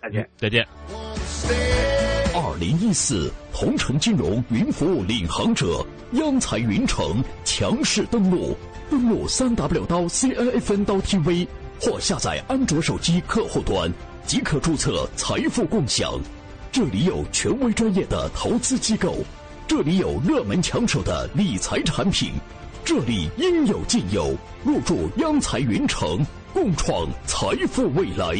[0.02, 0.66] 再见，再见。
[2.34, 8.56] 二零一四同城金融云服务领航者央财云城强势登陆，
[8.90, 11.48] 登陆三 W 刀 C N F N 刀 T V。
[11.80, 13.92] 或下载安卓手机客户端
[14.26, 16.20] 即可注册财富共享。
[16.70, 19.16] 这里有权威专业的投资机构，
[19.66, 22.32] 这里有热门抢手的理财产品，
[22.84, 24.36] 这里应有尽有。
[24.64, 28.36] 入驻央财云城，共创财富未来。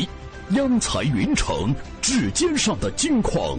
[0.51, 3.59] 央财云城，指尖上的金矿。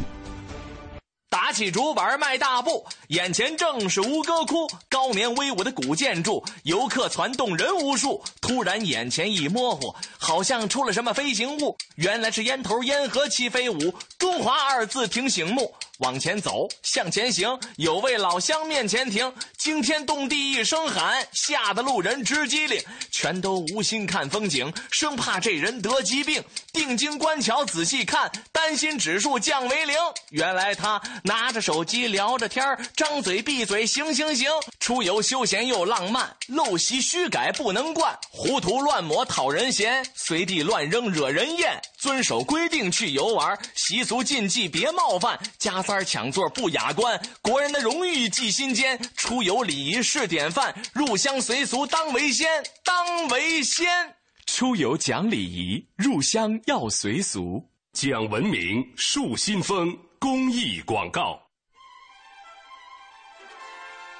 [1.30, 8.24] 打起竹板迈大步，眼前正是吴哥窟，高棉威武的古建筑，游客攒动人无数。
[8.42, 15.72] 突然眼前一模糊，好像出了什么飞行物，原来是烟头烟盒齐飞舞，中华二字挺醒目。
[16.00, 26.42] 往前走，向前行，有位老乡面前停，惊天动地一声喊，吓得路人直机灵，全都无心看风景，生怕这人得疾病。
[26.80, 29.98] 定睛观瞧，仔细看，担心指数降为零。
[30.30, 32.66] 原来他拿着手机聊着天
[32.96, 34.50] 张嘴闭嘴行行行。
[34.80, 41.82] 出游休闲又浪漫，陋习虚改不能惯，糊涂乱抹讨人嫌，随地乱扔惹人厌。
[41.98, 48.98] 遵守规定去游玩，习俗禁忌别冒犯，加塞抢座不雅观，国人的荣誉记心间。
[49.18, 54.16] 出游礼仪是典范，入乡随俗当为先，当为先。
[54.52, 61.40] 出游讲礼仪，入乡要随俗，讲文明树新风公益广告。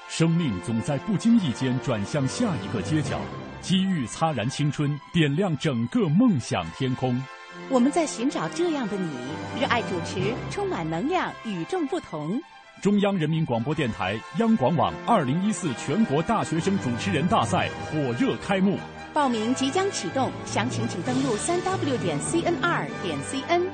[0.08, 3.20] 生命总在不经意间转向下一个街角，
[3.60, 7.22] 机遇擦燃青春，点亮整个梦想天空。
[7.68, 9.12] 我们在寻找这样的你，
[9.60, 12.40] 热爱主持，充满能量，与众不同。
[12.80, 18.78] 中央人民广播电台央广网二零一四全国大学生主持人大赛火热开幕，
[19.12, 23.66] 报名即将启动，详情请登录三 w 点 cnr 点 cn。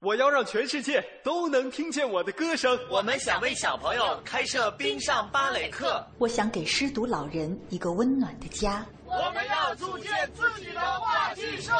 [0.00, 2.76] 我要让全世界都能听见我的歌声。
[2.90, 6.04] 我们想为小朋友开设冰上芭蕾课。
[6.18, 8.84] 我想给失独老人一个温暖的家。
[9.06, 11.72] 我们要组建自己的话剧社。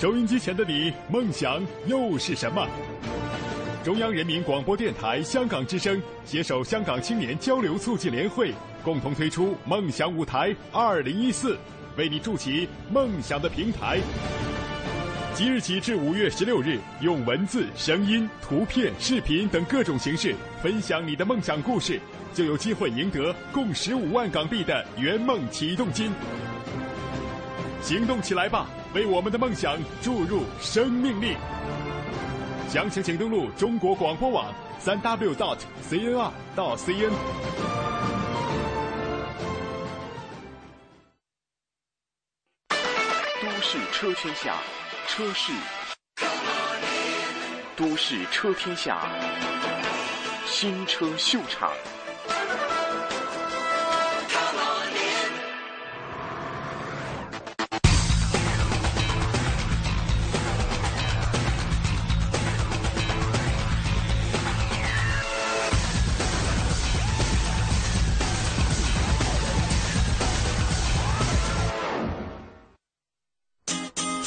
[0.00, 2.66] 收音机前的你，梦想又是什么？
[3.84, 8.50] 中央人民广播电台香港之声携手香港青年交流促进联会，
[8.82, 11.58] 共同推出“梦想舞台二零一四”，
[11.98, 14.00] 为你筑起梦想的平台。
[15.34, 22.00] 即日起至五月十六日，用文字、声音、图片、视频等各种形式分享你的梦想故事，
[22.32, 26.10] 就有机会赢得共十五万港币的圆梦启动金。
[27.82, 28.66] 行动起来吧！
[28.94, 31.36] 为我们的梦想注入生命力。
[32.74, 35.58] 详情请登录中国广播网三 w dot
[35.88, 37.12] cnr 到 cn。
[43.40, 44.56] 都市车天下，
[45.06, 45.52] 车市。
[47.76, 48.98] 都市车天下，
[50.44, 51.70] 新车秀场。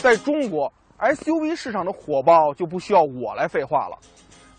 [0.08, 3.98] 在中国，SUV 市场的火爆就不需要我来废话了。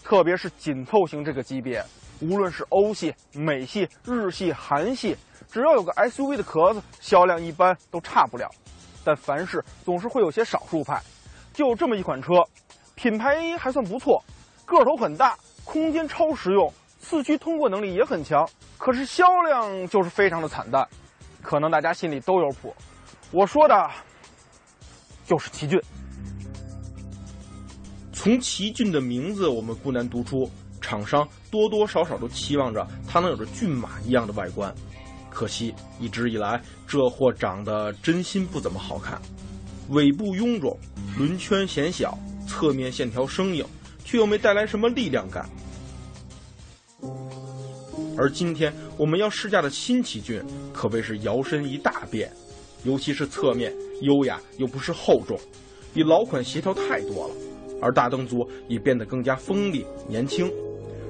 [0.04, 1.82] 特别是紧凑型这个级别，
[2.20, 5.16] 无论是欧系、美系、日系、韩系，
[5.50, 8.46] 只要有个 SUV 的壳子，销量一般都差不了。
[9.02, 11.00] 但凡事总是会有些少数派，
[11.54, 12.44] 就这么一款车，
[12.94, 14.22] 品牌还算不错，
[14.66, 15.34] 个头很大，
[15.64, 20.86] 空间超实用，四驱通过能力也很强，可是销量就是非常的惨淡。
[21.40, 22.76] 可能大家心里都有谱，
[23.32, 23.90] 我说的。
[25.28, 25.78] 就是奇骏。
[28.12, 34.74] 从奇骏的名字，我们不难读出，厂商多多少少都期望着它能有着骏马一样的外观。
[35.30, 39.20] 可惜，一直以来这货长得真心不怎么好看，
[39.90, 40.76] 尾部臃肿，
[41.16, 43.64] 轮圈显小，侧面线条生硬，
[44.04, 45.48] 却又没带来什么力量感。
[48.16, 52.32] 而今天我们要试驾的新奇骏，可谓是摇身一大变，
[52.84, 53.72] 尤其是侧面。
[54.02, 55.36] 优雅又不失厚重，
[55.92, 57.34] 比老款协调太多了，
[57.82, 60.48] 而大灯组也变得更加锋利年轻，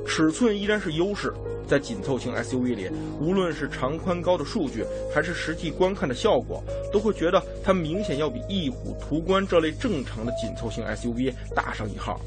[0.06, 1.30] 尺寸依然是优势。
[1.66, 4.82] 在紧凑型 SUV 里，无论是长宽高的数据，
[5.14, 12.18] 还是实际观看的效果，都会觉得它明显要比翼虎、途观这类正常的紧凑型 SUV 大上一号。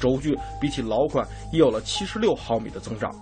[0.00, 3.14] 轴距比起老款也有了七十六毫米的增长。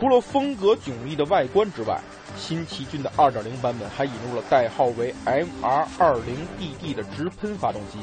[0.00, 2.00] 除了风格迥异的外观之外，
[2.34, 7.98] 新奇骏的2.0版本还引入了代号为 MR20DD 的直喷发动机，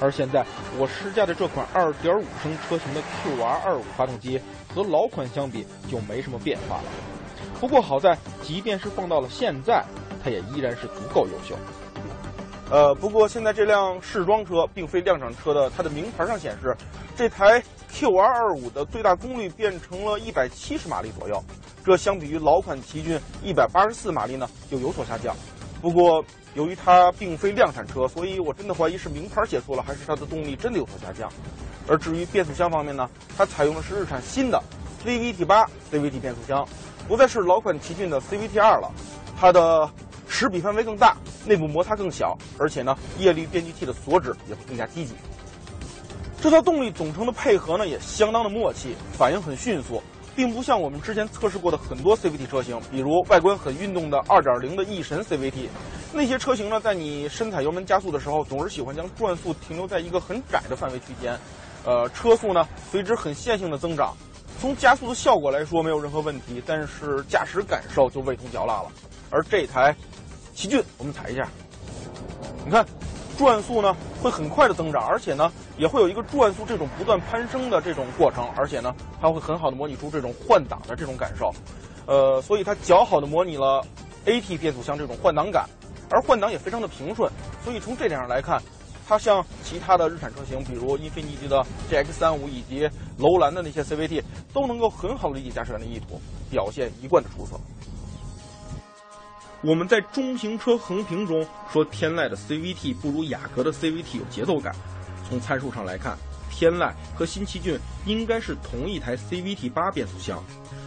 [0.00, 0.44] 而现在
[0.76, 4.40] 我试驾的这款2.5升车型的 QR25 发动机
[4.74, 6.84] 和老款相比就没什么变化了。
[7.60, 9.84] 不过好在，即便是放到了现在，
[10.24, 11.54] 它也依然是足够优秀。
[12.72, 16.76] 呃，不过现在这辆试装车并非量产车的，它的名牌上显示，
[17.14, 17.62] 这台
[17.98, 21.42] QR25 的最大功率变成了一百七十马力左右，
[21.82, 25.34] 这相比于老款奇骏一百八十四马力呢，就有所下降。
[25.80, 26.22] 不过
[26.54, 31.30] 由于它并非量产车，所以我真的怀疑是名牌写错了，还是它的动力真的有所下降。
[31.88, 34.62] 而至于变速箱方面呢，它采用的是日产新的
[35.04, 36.68] CVT 八 CVT 变速箱，
[37.08, 38.92] 不再是老款奇骏的 CVT 二了，
[39.40, 39.90] 它的。
[40.28, 45.14] 齿比范围更大，内部摩擦更小，而且呢，液力变矩器的锁止也会更加积极。
[46.40, 50.02] 这套动力总成的配合呢，也相当的默契，反应很迅速，
[50.36, 55.68] 并不像我们之前测试过的很多 CVT 车型，比如外观很运动的2.0的翼神 CVT，
[56.12, 61.36] 那些车型呢，在你深踩油门加速的时候，总是喜欢将转速停留在一个很窄的范围区间，
[61.84, 64.14] 呃，车速呢随之很线性的增长。
[64.60, 68.88] 从加速的效果来说没有任何问题，但是驾驶感受就味同嚼蜡了。
[69.30, 69.94] 而这台。
[70.54, 71.46] 奇骏，我们踩一下，
[72.64, 72.82] 你看，
[73.36, 81.52] 转速呢会很快的增长，而且呢也会有一个转速这种不断攀升的这种过程，而且呢它会很好的模拟出这种换挡的这种感受，
[82.06, 83.84] 呃，所以它较好的模拟了
[84.24, 85.68] AT 变速箱这种换挡感，
[86.10, 87.30] 而换挡也非常的平顺，
[87.62, 88.60] 所以从这点上来看，
[89.06, 94.22] 它像其他的日产车型，比如英菲尼迪的 GX35 以及楼兰的那些 CVT，
[94.52, 96.20] 都能够很好的理解驾驶员的意图，
[96.50, 97.56] 表现一贯的出色。
[99.66, 104.72] 我们在中型车横屏中说天籁的 CVT 不如雅阁的 CVT 有节奏感。
[105.28, 106.16] 从参数上来看，
[106.48, 110.40] 天籁和新奇骏应该是同一台 CVT 八变速箱，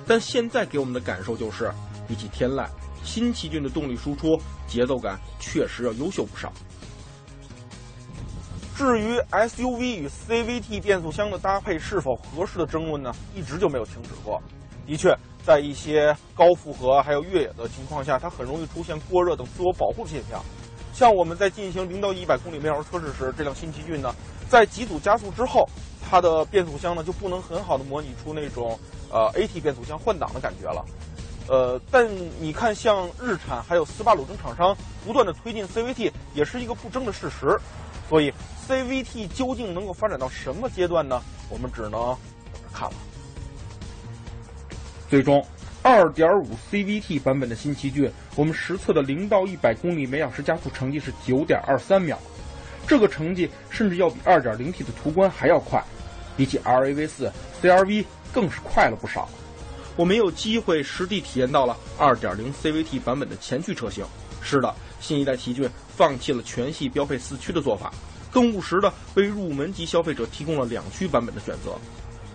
[0.08, 1.70] 但现在给我们的感受就是，
[2.08, 2.70] 比起天籁，
[3.04, 6.50] 新奇骏的动力输出节奏感确实要优秀不少。
[8.78, 14.42] 至于 SUV 与 CVT 变速箱的搭配是否合适的争论呢，一直就没有停止过。
[14.90, 15.16] 的确，
[15.46, 20.44] 在一些高负荷还有越野的情况下，它很容易出现过热等自我保护现象。
[20.94, 24.14] 像我们在进行零到一百公里每小时测试时，这辆新奇骏呢，
[24.50, 25.70] 在几组加速之后，
[26.10, 28.78] 它的变速箱呢就不能很好的模拟出那种
[29.12, 30.84] 呃 AT 变速箱换挡的感觉了。
[31.48, 32.10] 呃，但
[32.40, 34.76] 你看，像日产还有斯巴鲁等厂商
[35.06, 37.56] 不断的推进 CVT，也是一个不争的事实。
[38.10, 38.34] 所以。
[38.70, 41.20] CVT 究竟能够发展到什么阶段呢？
[41.50, 42.96] 我们只能等着看了。
[45.10, 45.44] 最终
[45.84, 52.20] ，2.5 CVT 版本的新奇骏，我们实测的零到一百公里每小时加速成绩是9.23秒，
[52.88, 55.84] 这个成绩甚至要比 2.0T 的途观还要快，
[56.38, 59.28] 比起 RAV4、CRV 更是快了不少。
[59.96, 64.06] 我们有机会实地体验到了2.0 CVT 版本的前驱车型。
[64.42, 67.92] 是的，新一代奇骏放弃了全系标配四驱的做法。
[68.32, 71.76] 更务实的为入门级消费者提供了两驱版本的选择。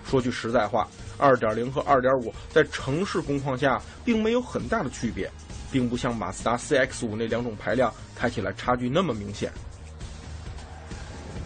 [0.05, 0.87] 说句实在话
[1.19, 5.31] ，2.0和2.5在城市工况下并没有很大的区别，
[5.71, 9.53] 并不像马自达 CX-5 那两种排量开起来差距那么明显。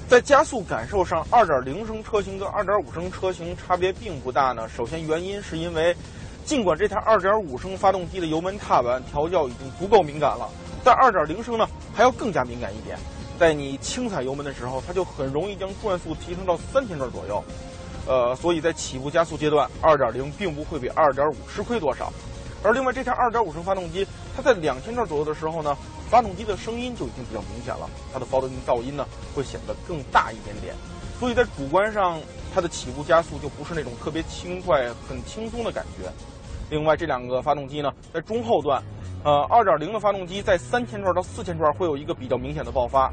[0.08, 4.66] 在加速感受上，2.0升车型跟2.5升车型差别并不大呢。
[4.68, 5.94] 首先原因是因为，
[6.46, 10.48] 尽管这台2.5升发动机的油门踏板调教已经足够敏感了，
[10.82, 12.98] 但2.0升呢还要更加敏感一点。
[13.38, 17.44] 在你轻踩油门的时候，它就很容易将转速提升到三千转左右，
[18.08, 22.10] 呃，所以在起步加速阶段，2.0并不会比2.5吃亏多少。
[22.64, 24.04] 而另外，这台2.5升发动机，
[24.34, 25.76] 它在两千转左右的时候呢，
[26.10, 30.74] 发动机的声音就已经比较明显了，它的发动机噪音呢会显得更大一点点，
[31.20, 32.18] 所以在主观上，
[32.54, 36.10] 它的起步加速就不是那种特别轻快、很轻松的感觉。
[36.70, 38.82] 另外，这两个发动机呢，在中后段。
[39.24, 43.12] 呃，二点零的发动机在三千转到四千转会有一个比较明显的爆发，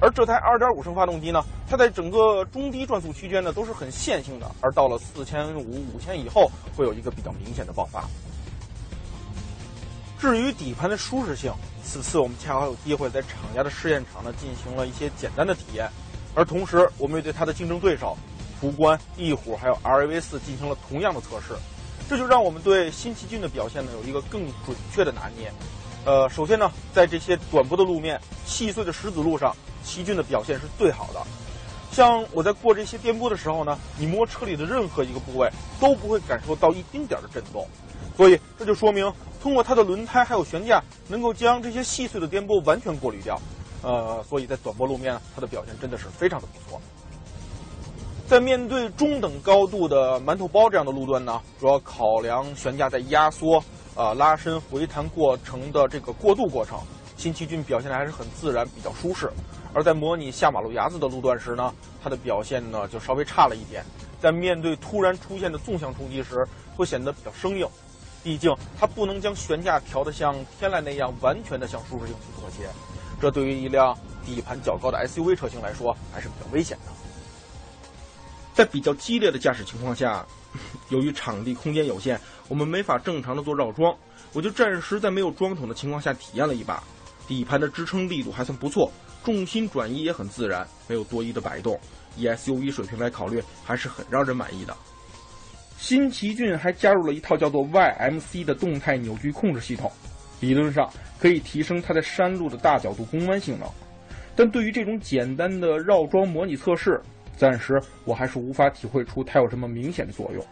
[0.00, 1.42] 而这台二点五升发动机呢，
[1.74, 8.04] 它在整个中低转速区间呢都是很线性的，而到了四千五、五千以后会有一个比较明显的爆发。
[10.20, 11.52] 至于底盘的舒适性，
[11.82, 15.90] 此次我们恰好有机会在厂家的试验场呢进行了一些简单的体验，
[16.36, 18.16] 而同时我们也对它的竞争对手
[18.60, 21.56] 途观、翼虎还有 RAV 四进行了同样的测试。
[22.08, 25.52] 这就让我们对新奇骏的表现呢有一个更准确的拿捏。
[26.04, 31.20] 呃，首先呢，在这些短坡的路面、细碎的石子路上，奇骏的表现是最好的。
[31.94, 37.64] 像我在过这些颠簸的时候呢，你摸车里的任何一个部位都不会感受到一丁点儿的震动。
[38.16, 43.40] 所以这就说明，通过它的轮胎还有悬架，能够将这些细碎的颠簸完全过滤掉。
[43.82, 46.80] 呃，所以在短波路面，它的表现真的是非常的不错。
[48.26, 53.62] 在面对中等高度的馒头包这样的路段呢，主要考量悬架在压缩、
[53.94, 56.76] 呃拉伸、回弹过程的这个过渡过程。
[57.16, 59.30] 新奇骏表现的还是很自然，比较舒适。
[59.74, 63.84] 而在模拟下马路牙子的路段时呢，它的表现呢就稍微差了一点。
[64.20, 66.46] 在面对突然出现的纵向冲击时，
[66.76, 67.68] 会显得比较生硬。
[68.22, 72.70] 毕竟它不能将悬架调得像天籁那样完全的向舒适性去妥协，
[73.20, 73.94] 这对于一辆
[74.24, 76.92] 底盘较高的 SUV 车型来说还是比较危险的。
[78.54, 80.24] 在比较激烈的驾驶情况下，
[80.88, 82.18] 由于场地空间有限，
[82.48, 83.94] 我们没法正常的做绕桩，
[84.32, 86.82] 我就暂时在没有桩桶的情况下体验了一把。
[87.26, 88.90] 底盘的支撑力度还算不错，
[89.24, 91.80] 重心转移也很自然，没有多余的摆动。
[92.16, 94.76] 以 SUV 水平来考虑，还是很让人满意的。
[95.76, 99.90] 新奇骏还加入了一套叫做 YMC 的动态扭矩控制系统，
[100.40, 103.68] 理论上可以提升它在山路的大角度攻弯性能，
[104.36, 107.00] 但对于这种简单的绕桩模拟测试。
[107.36, 110.46] 暂时我还是无法体会出它有什么明显的作用。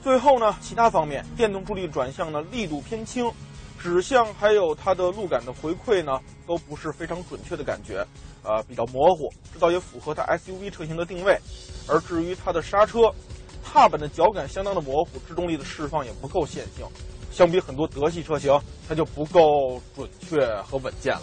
[0.00, 3.28] 最后呢，其他方面，电动助力转向呢力度偏轻，
[3.82, 8.06] 指向还有它的路感的回馈呢都不是非常准确的感觉，
[8.44, 11.36] 呃，比较模糊，这倒也符合它 SUV 车型的定位。
[11.88, 13.12] 而至于它的刹车，
[13.64, 16.86] 踏板的脚感相当的模糊，制动力的释放也不够线性，
[17.32, 18.56] 相比很多德系车型，
[18.88, 21.22] 它就不够准确和稳健了。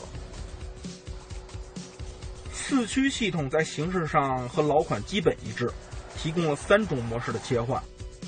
[2.52, 5.72] 四驱系统在形式上和老款基本一致，
[6.18, 7.82] 提供了三种模式的切换，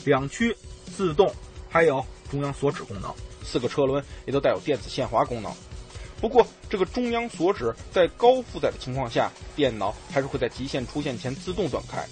[0.05, 0.55] 两驱、
[0.95, 1.29] 自动，
[1.69, 3.13] 还有中央锁止功能。
[3.43, 5.51] 四个车轮也都带有电子限滑功能。
[6.19, 12.05] 不过，这个中央锁止在高负载的情况下，电脑还是会在极限出现前自动断开。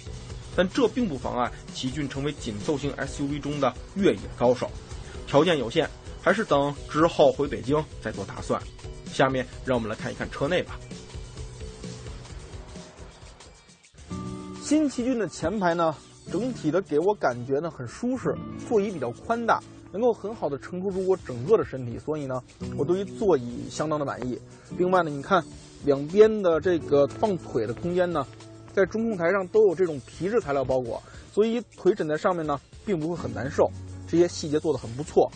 [0.56, 4.68] 但这并不妨碍奇骏成为紧凑型 SUV 中的越野高手。
[5.26, 5.88] 条件有限，
[6.20, 8.60] 还是等之后回北京再做打算？
[9.12, 10.78] 下面让我们来看一看车内吧。
[14.60, 15.94] 新奇骏的前排呢，
[16.32, 18.36] 整体的给我感觉呢很舒适，
[18.68, 19.60] 座椅比较宽大，
[19.92, 22.42] 能够很好的承托住我整个的身体，所以呢，
[22.76, 24.38] 我对于座椅相当的满意。
[24.76, 25.44] 另外呢，你看
[25.84, 28.26] 两边的这个放腿的空间呢，
[28.72, 33.70] 在中控台上都有这种皮质材料包裹，所以腿枕在上面呢，并不会很难受。
[34.06, 35.30] 这些细节做得很不错。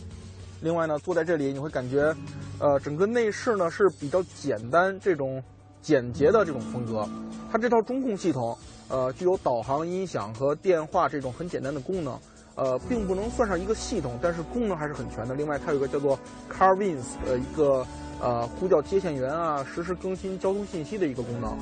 [0.61, 2.15] 另外呢，坐在这里你会感觉，
[2.59, 5.43] 呃，整个内饰呢是比较简单、这种
[5.83, 7.09] 简洁的这种风格。
[7.53, 8.57] 它这套中控系统，
[8.89, 12.19] 呃，具有导航、音响和电话这种很简单的功能，
[12.57, 15.35] 呃，并不能算上一个系统，但是功能还是很全的。
[15.35, 16.19] 另外，它有一个叫做
[16.51, 17.87] CarWings 的一个。
[18.21, 21.55] 呃，呼叫接线员啊，实时更新交通信息的一个功能，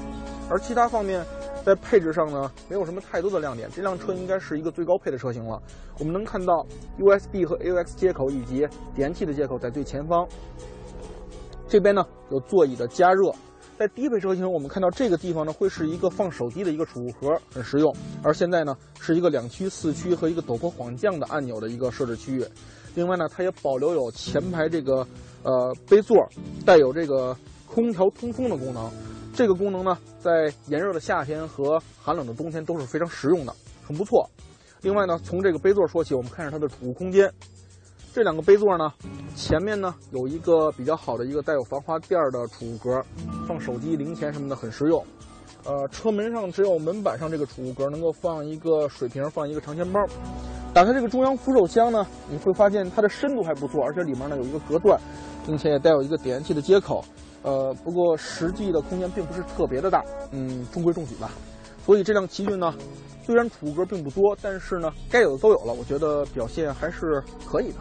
[0.50, 1.24] 而其他方面
[1.64, 3.68] 在配置上呢，没有什么太多的亮点。
[3.74, 5.60] 这辆车应该是一个最高配的车型了。
[5.98, 6.64] 我们能看到
[6.98, 10.28] USB 和 AUX 接口以及点气的接口在最前方。
[11.66, 13.32] 这边呢有座椅的加热，
[13.82, 17.92] 在低配车型我们看到这个地方呢会是一个放手机的一个储物盒，很实用。
[18.22, 22.46] 而现在呢是一个两驱、四驱和一个陡坡缓降的按钮的一个设置区域。
[22.94, 25.04] 另外呢，它也保留有前排这个。
[25.42, 26.16] 呃，杯座
[26.64, 28.88] 带有这个空调通风的功能，
[29.34, 33.52] 这个功能呢，在炎热的夏天和寒冷的冬天都是非常实用的，
[33.84, 34.30] 很不错。
[34.82, 37.28] 另外呢，从这个杯座说起，我们看一下它的储物空间。
[38.12, 38.92] 这两个杯座呢，
[39.34, 43.02] 前面呢有一个比较好的一个带有防滑垫的储物格，
[43.48, 45.02] 放手机、零钱什么的很实用。
[45.64, 50.00] 呃，车门上只有门板上这个储物格能够放一个水瓶，放一个长钱包。
[50.74, 55.00] 打开这个中央扶手箱呢，你会发现它的深度还不错，而且里面呢有一个隔断。
[55.44, 57.04] 并且也带有一个点烟器的接口，
[57.42, 60.00] 呃，不过实际的空间并不是特别的大，
[60.30, 61.32] 嗯，中规中矩吧。
[61.84, 62.74] 所以这辆奇骏呢，
[63.24, 67.78] 虽然储物格并不多，但是呢，该有的都有了，我觉得表现还是可以的。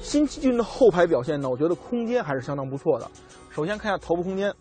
[0.00, 3.10] 新奇骏的后排表现呢，我觉得空间还是相当不错的。
[3.50, 4.52] 首先看一下头部空间，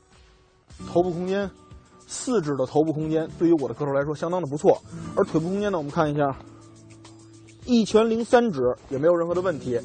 [0.87, 1.49] 头部空间，
[2.07, 4.81] 四指的头部空间对于我的个头来说相当的不错。
[5.15, 6.35] 而腿部空间呢，我们看一下，
[7.65, 9.79] 一拳零三指也没有任何的问题。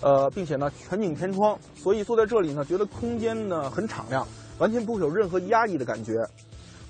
[0.00, 4.24] 呃，并且呢，全景天窗，所以坐在这里呢，觉得空间呢很敞亮，
[4.58, 6.14] 完全不会有任何压抑的感觉。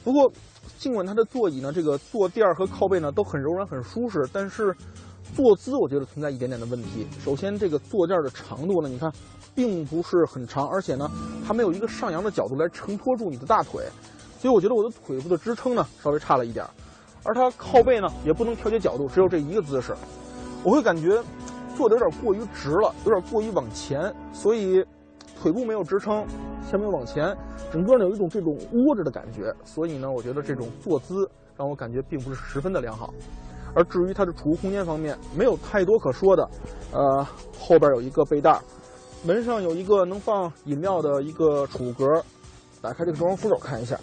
[0.04, 0.32] 不过，
[0.78, 4.74] 尽管它的座椅呢，这个坐垫和靠背呢都很柔软、很舒适，但是
[5.34, 7.06] 坐姿我觉得存在一点点的问题。
[7.22, 9.12] 首先，这个坐垫的长度呢，你看，
[9.54, 11.10] 并不是很长，而且呢，
[11.46, 13.84] 它没有一个上扬的角度来承托住你的大腿，
[14.38, 16.64] 所以我觉得我的腿部的支撑呢稍微差了一点。
[17.24, 19.94] 而它靠背呢也不能调节角度，只有这一个姿势，
[20.64, 21.22] 我会感觉。
[21.76, 24.84] 坐的有点过于直了，有点过于往前，所以
[25.40, 26.26] 腿部没有支撑，
[26.68, 27.36] 下面往前，
[27.72, 33.12] 整个呢有一种这种窝着的感觉，所以呢，我觉得这种坐姿让我感觉并不是十分的良好。
[33.74, 36.48] 而至于它的储物空间方面，没有太多可说的。
[36.92, 37.24] 呃，
[37.58, 38.58] 后边有一个背带，
[39.24, 42.04] 门上有一个能放饮料的一个储物格，
[42.80, 43.98] 打开这个中央扶手看一下，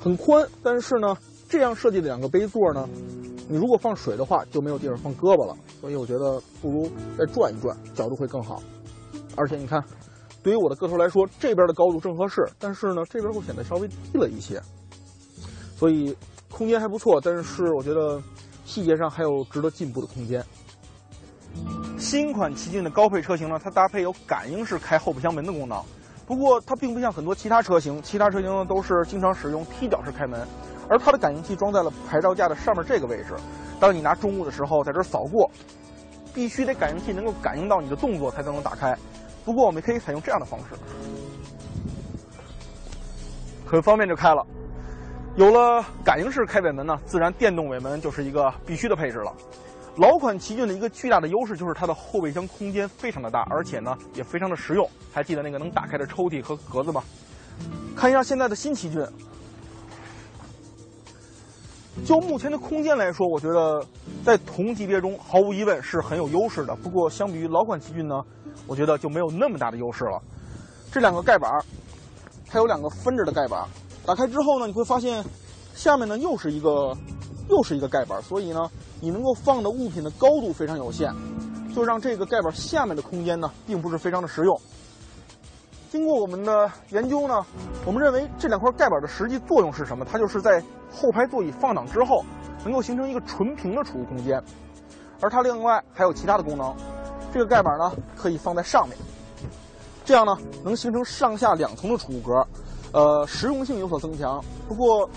[0.00, 1.16] 很宽，但是呢，
[1.48, 2.88] 这样设计的两个杯座呢。
[3.48, 6.86] 你如果放水的话，就没有地方放胳膊了，所以我觉得不如
[7.16, 8.62] 再转一转，角度会更好。
[9.36, 9.82] 而且你看，
[10.42, 14.60] 对于我的个头来说，这边的高度正合适，但是呢，这边会显得稍微低了一些。
[15.76, 16.14] 所以
[16.50, 18.20] 空间还不错，但是我觉得
[18.66, 20.44] 细节上还有值得进步的空间。
[21.98, 25.82] 新款奇骏的高配车型呢，它搭配有感应式开后备箱门的功能，
[26.26, 30.46] 不过它并不像很多其他车型，其他车型呢都是经常使用踢脚式开门。
[30.88, 33.34] 而它的感应器装在了牌照架的上面这个位置，
[33.78, 35.50] 当你拿重物的时候，在这儿扫过，
[36.34, 38.96] 必须得感应器能够感应到你的动作才能打开。
[39.44, 40.74] 不过我们可以采用这样的方式，
[43.66, 44.46] 很方便就开了。
[45.36, 49.32] 有了感应式开尾门呢，自然电动尾门就是一个必须的配置了。
[49.96, 54.88] 老款奇骏的一个巨大的优势就是它的后备箱空间非常的大，而且呢也非常的实用。
[55.12, 57.02] 还记得那个能打开的抽屉和格子吗？
[57.96, 59.00] 看一下现在的新奇骏。
[62.04, 63.84] 就目前的空间来说，我觉得
[64.24, 66.74] 在同级别中毫无疑问是很有优势的。
[66.76, 68.22] 不过，相比于老款奇骏呢，
[68.66, 70.20] 我觉得就没有那么大的优势了。
[70.90, 71.50] 这两个盖板，
[72.46, 73.62] 它有两个分着的盖板，
[74.06, 75.22] 打开之后呢，你会发现
[75.74, 76.96] 下面呢又是一个
[77.50, 78.70] 又是一个盖板，所以呢，
[79.00, 81.12] 你能够放的物品的高度非常有限，
[81.74, 84.58] 就让这个盖板下面的空间呢并不是非常的实用。
[85.90, 87.44] 经过我们的研究呢，
[87.86, 90.04] 我们认为这两块盖板的实际作用是什么？
[90.04, 90.62] 它就是在
[90.92, 92.22] 后排座椅放挡之后，
[92.62, 94.42] 能够形成一个纯平的储物空间。
[95.20, 96.74] 而它另外还有其他的功能，
[97.32, 98.96] 这个盖板呢可以放在上面，
[100.04, 102.46] 这样呢能形成上下两层的储物格，
[102.92, 104.44] 呃，实用性有所增强。
[104.68, 105.08] 不过，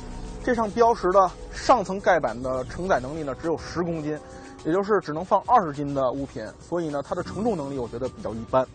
[0.41, 4.17] 这上标识的上层盖板的承载能力呢只有十公斤，
[4.63, 8.65] 也就是只能放二十斤的物品，所以呢，它的承重能力我觉得比较一般。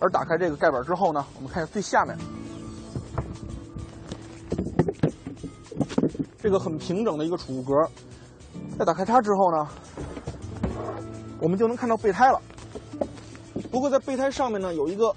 [0.00, 2.16] 而打开这个盖板之后呢，我们看下最下面，
[6.38, 7.74] 这个很平整的一个储物格。
[8.78, 9.68] 在打开它之后呢，
[11.38, 12.40] 我们就能看到备胎了。
[13.70, 15.14] 不过在备胎上面呢，有一个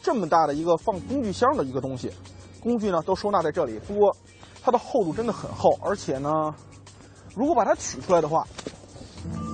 [0.00, 2.12] 这么大的一个放工具箱的一个东西，
[2.60, 3.78] 工具呢都收纳在这里。
[3.80, 4.16] 不过
[4.62, 6.54] 它的厚度真的很厚，而且呢，
[7.34, 8.46] 如果把它取出来的话，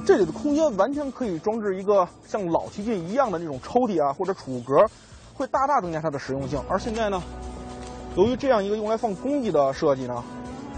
[0.07, 4.86] 这里的空间完全可以装置一个像老奇骏一样的那种抽屉啊，或者储物格，
[5.34, 6.62] 会大大增加它的实用性。
[6.68, 7.20] 而现在呢，
[8.16, 10.22] 由于这样一个用来放工具的设计呢，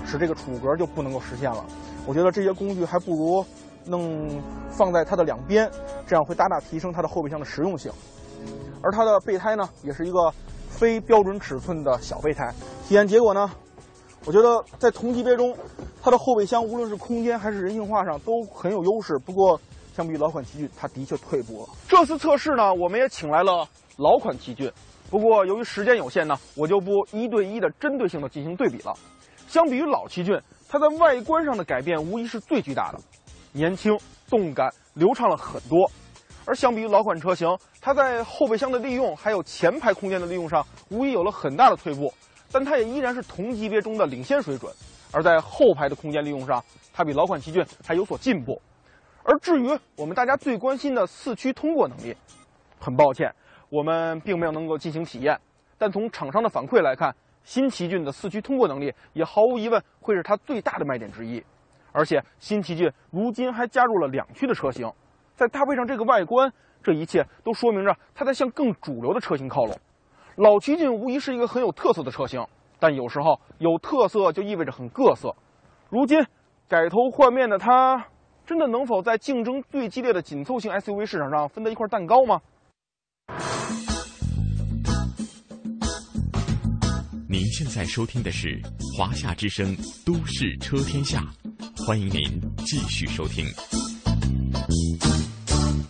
[0.07, 1.63] 使这个储物格就不能够实现了。
[2.07, 3.45] 我觉得这些工具还不如
[3.85, 4.31] 弄
[4.71, 5.71] 放在它的两边，
[6.07, 7.93] 这样会大大提升它的后备箱的实用性。
[8.81, 10.33] 而它的备胎呢，也是一个
[10.71, 12.51] 非标准尺寸的小备胎。
[12.89, 13.51] 体验结果呢，
[14.29, 15.57] 我觉得在同级别中。
[16.03, 19.59] 它的后备箱无论是空间还是人性化上都很有优势，不过
[19.97, 21.69] 相比老款奇骏，它的确退步了。
[21.89, 23.67] 这次测试呢，我们也请来了
[23.97, 24.71] 老款奇骏，
[25.11, 28.95] 不过由于时间有限呢，我就不一对一的针对性的进行对比了。
[29.49, 32.99] 相比于老奇骏，它在外观上的改变无疑是最巨大的，
[33.53, 33.99] 年轻、
[34.29, 35.91] 动感、流畅了很多。
[36.45, 37.49] 而相比于老款车型，
[37.81, 42.13] 它在后备箱的利用还有前排空间的利用上，无疑有了很大的退步，
[42.51, 44.73] 但它也依然是同级别中的领先水准。
[45.11, 48.61] 而在后排的空间利用上，它比老款奇骏还有所进步。
[49.25, 52.15] 而至于我们大家最关心的四驱通过能力，
[52.79, 53.35] 很抱歉，
[53.71, 55.39] 我们并没有能够进行体验。
[55.79, 61.43] 但从厂商的反馈来看，新奇骏的四驱通过能力也毫无疑问会是它最大的卖点之一。
[61.93, 64.93] 而且新奇骏如今还加入了两驱的车型，
[65.35, 69.75] 再搭配上这个外观，这一切都说明着它在向更主流的车型靠拢。
[70.39, 72.47] 老奇骏无疑是一个很有特色的车型。
[72.81, 75.35] 但有时候有特色就意味着很各色。
[75.91, 76.25] 如今
[76.69, 78.07] 改头换面的它，
[78.47, 82.41] 真的能否在竞争最激烈的紧凑型 SUV 市场上分得一块蛋糕吗？
[87.29, 88.47] 您现在收听的是
[88.97, 89.77] 《华夏之声·
[90.07, 91.21] 都市车天下》，
[91.85, 93.45] 欢迎您继续收听。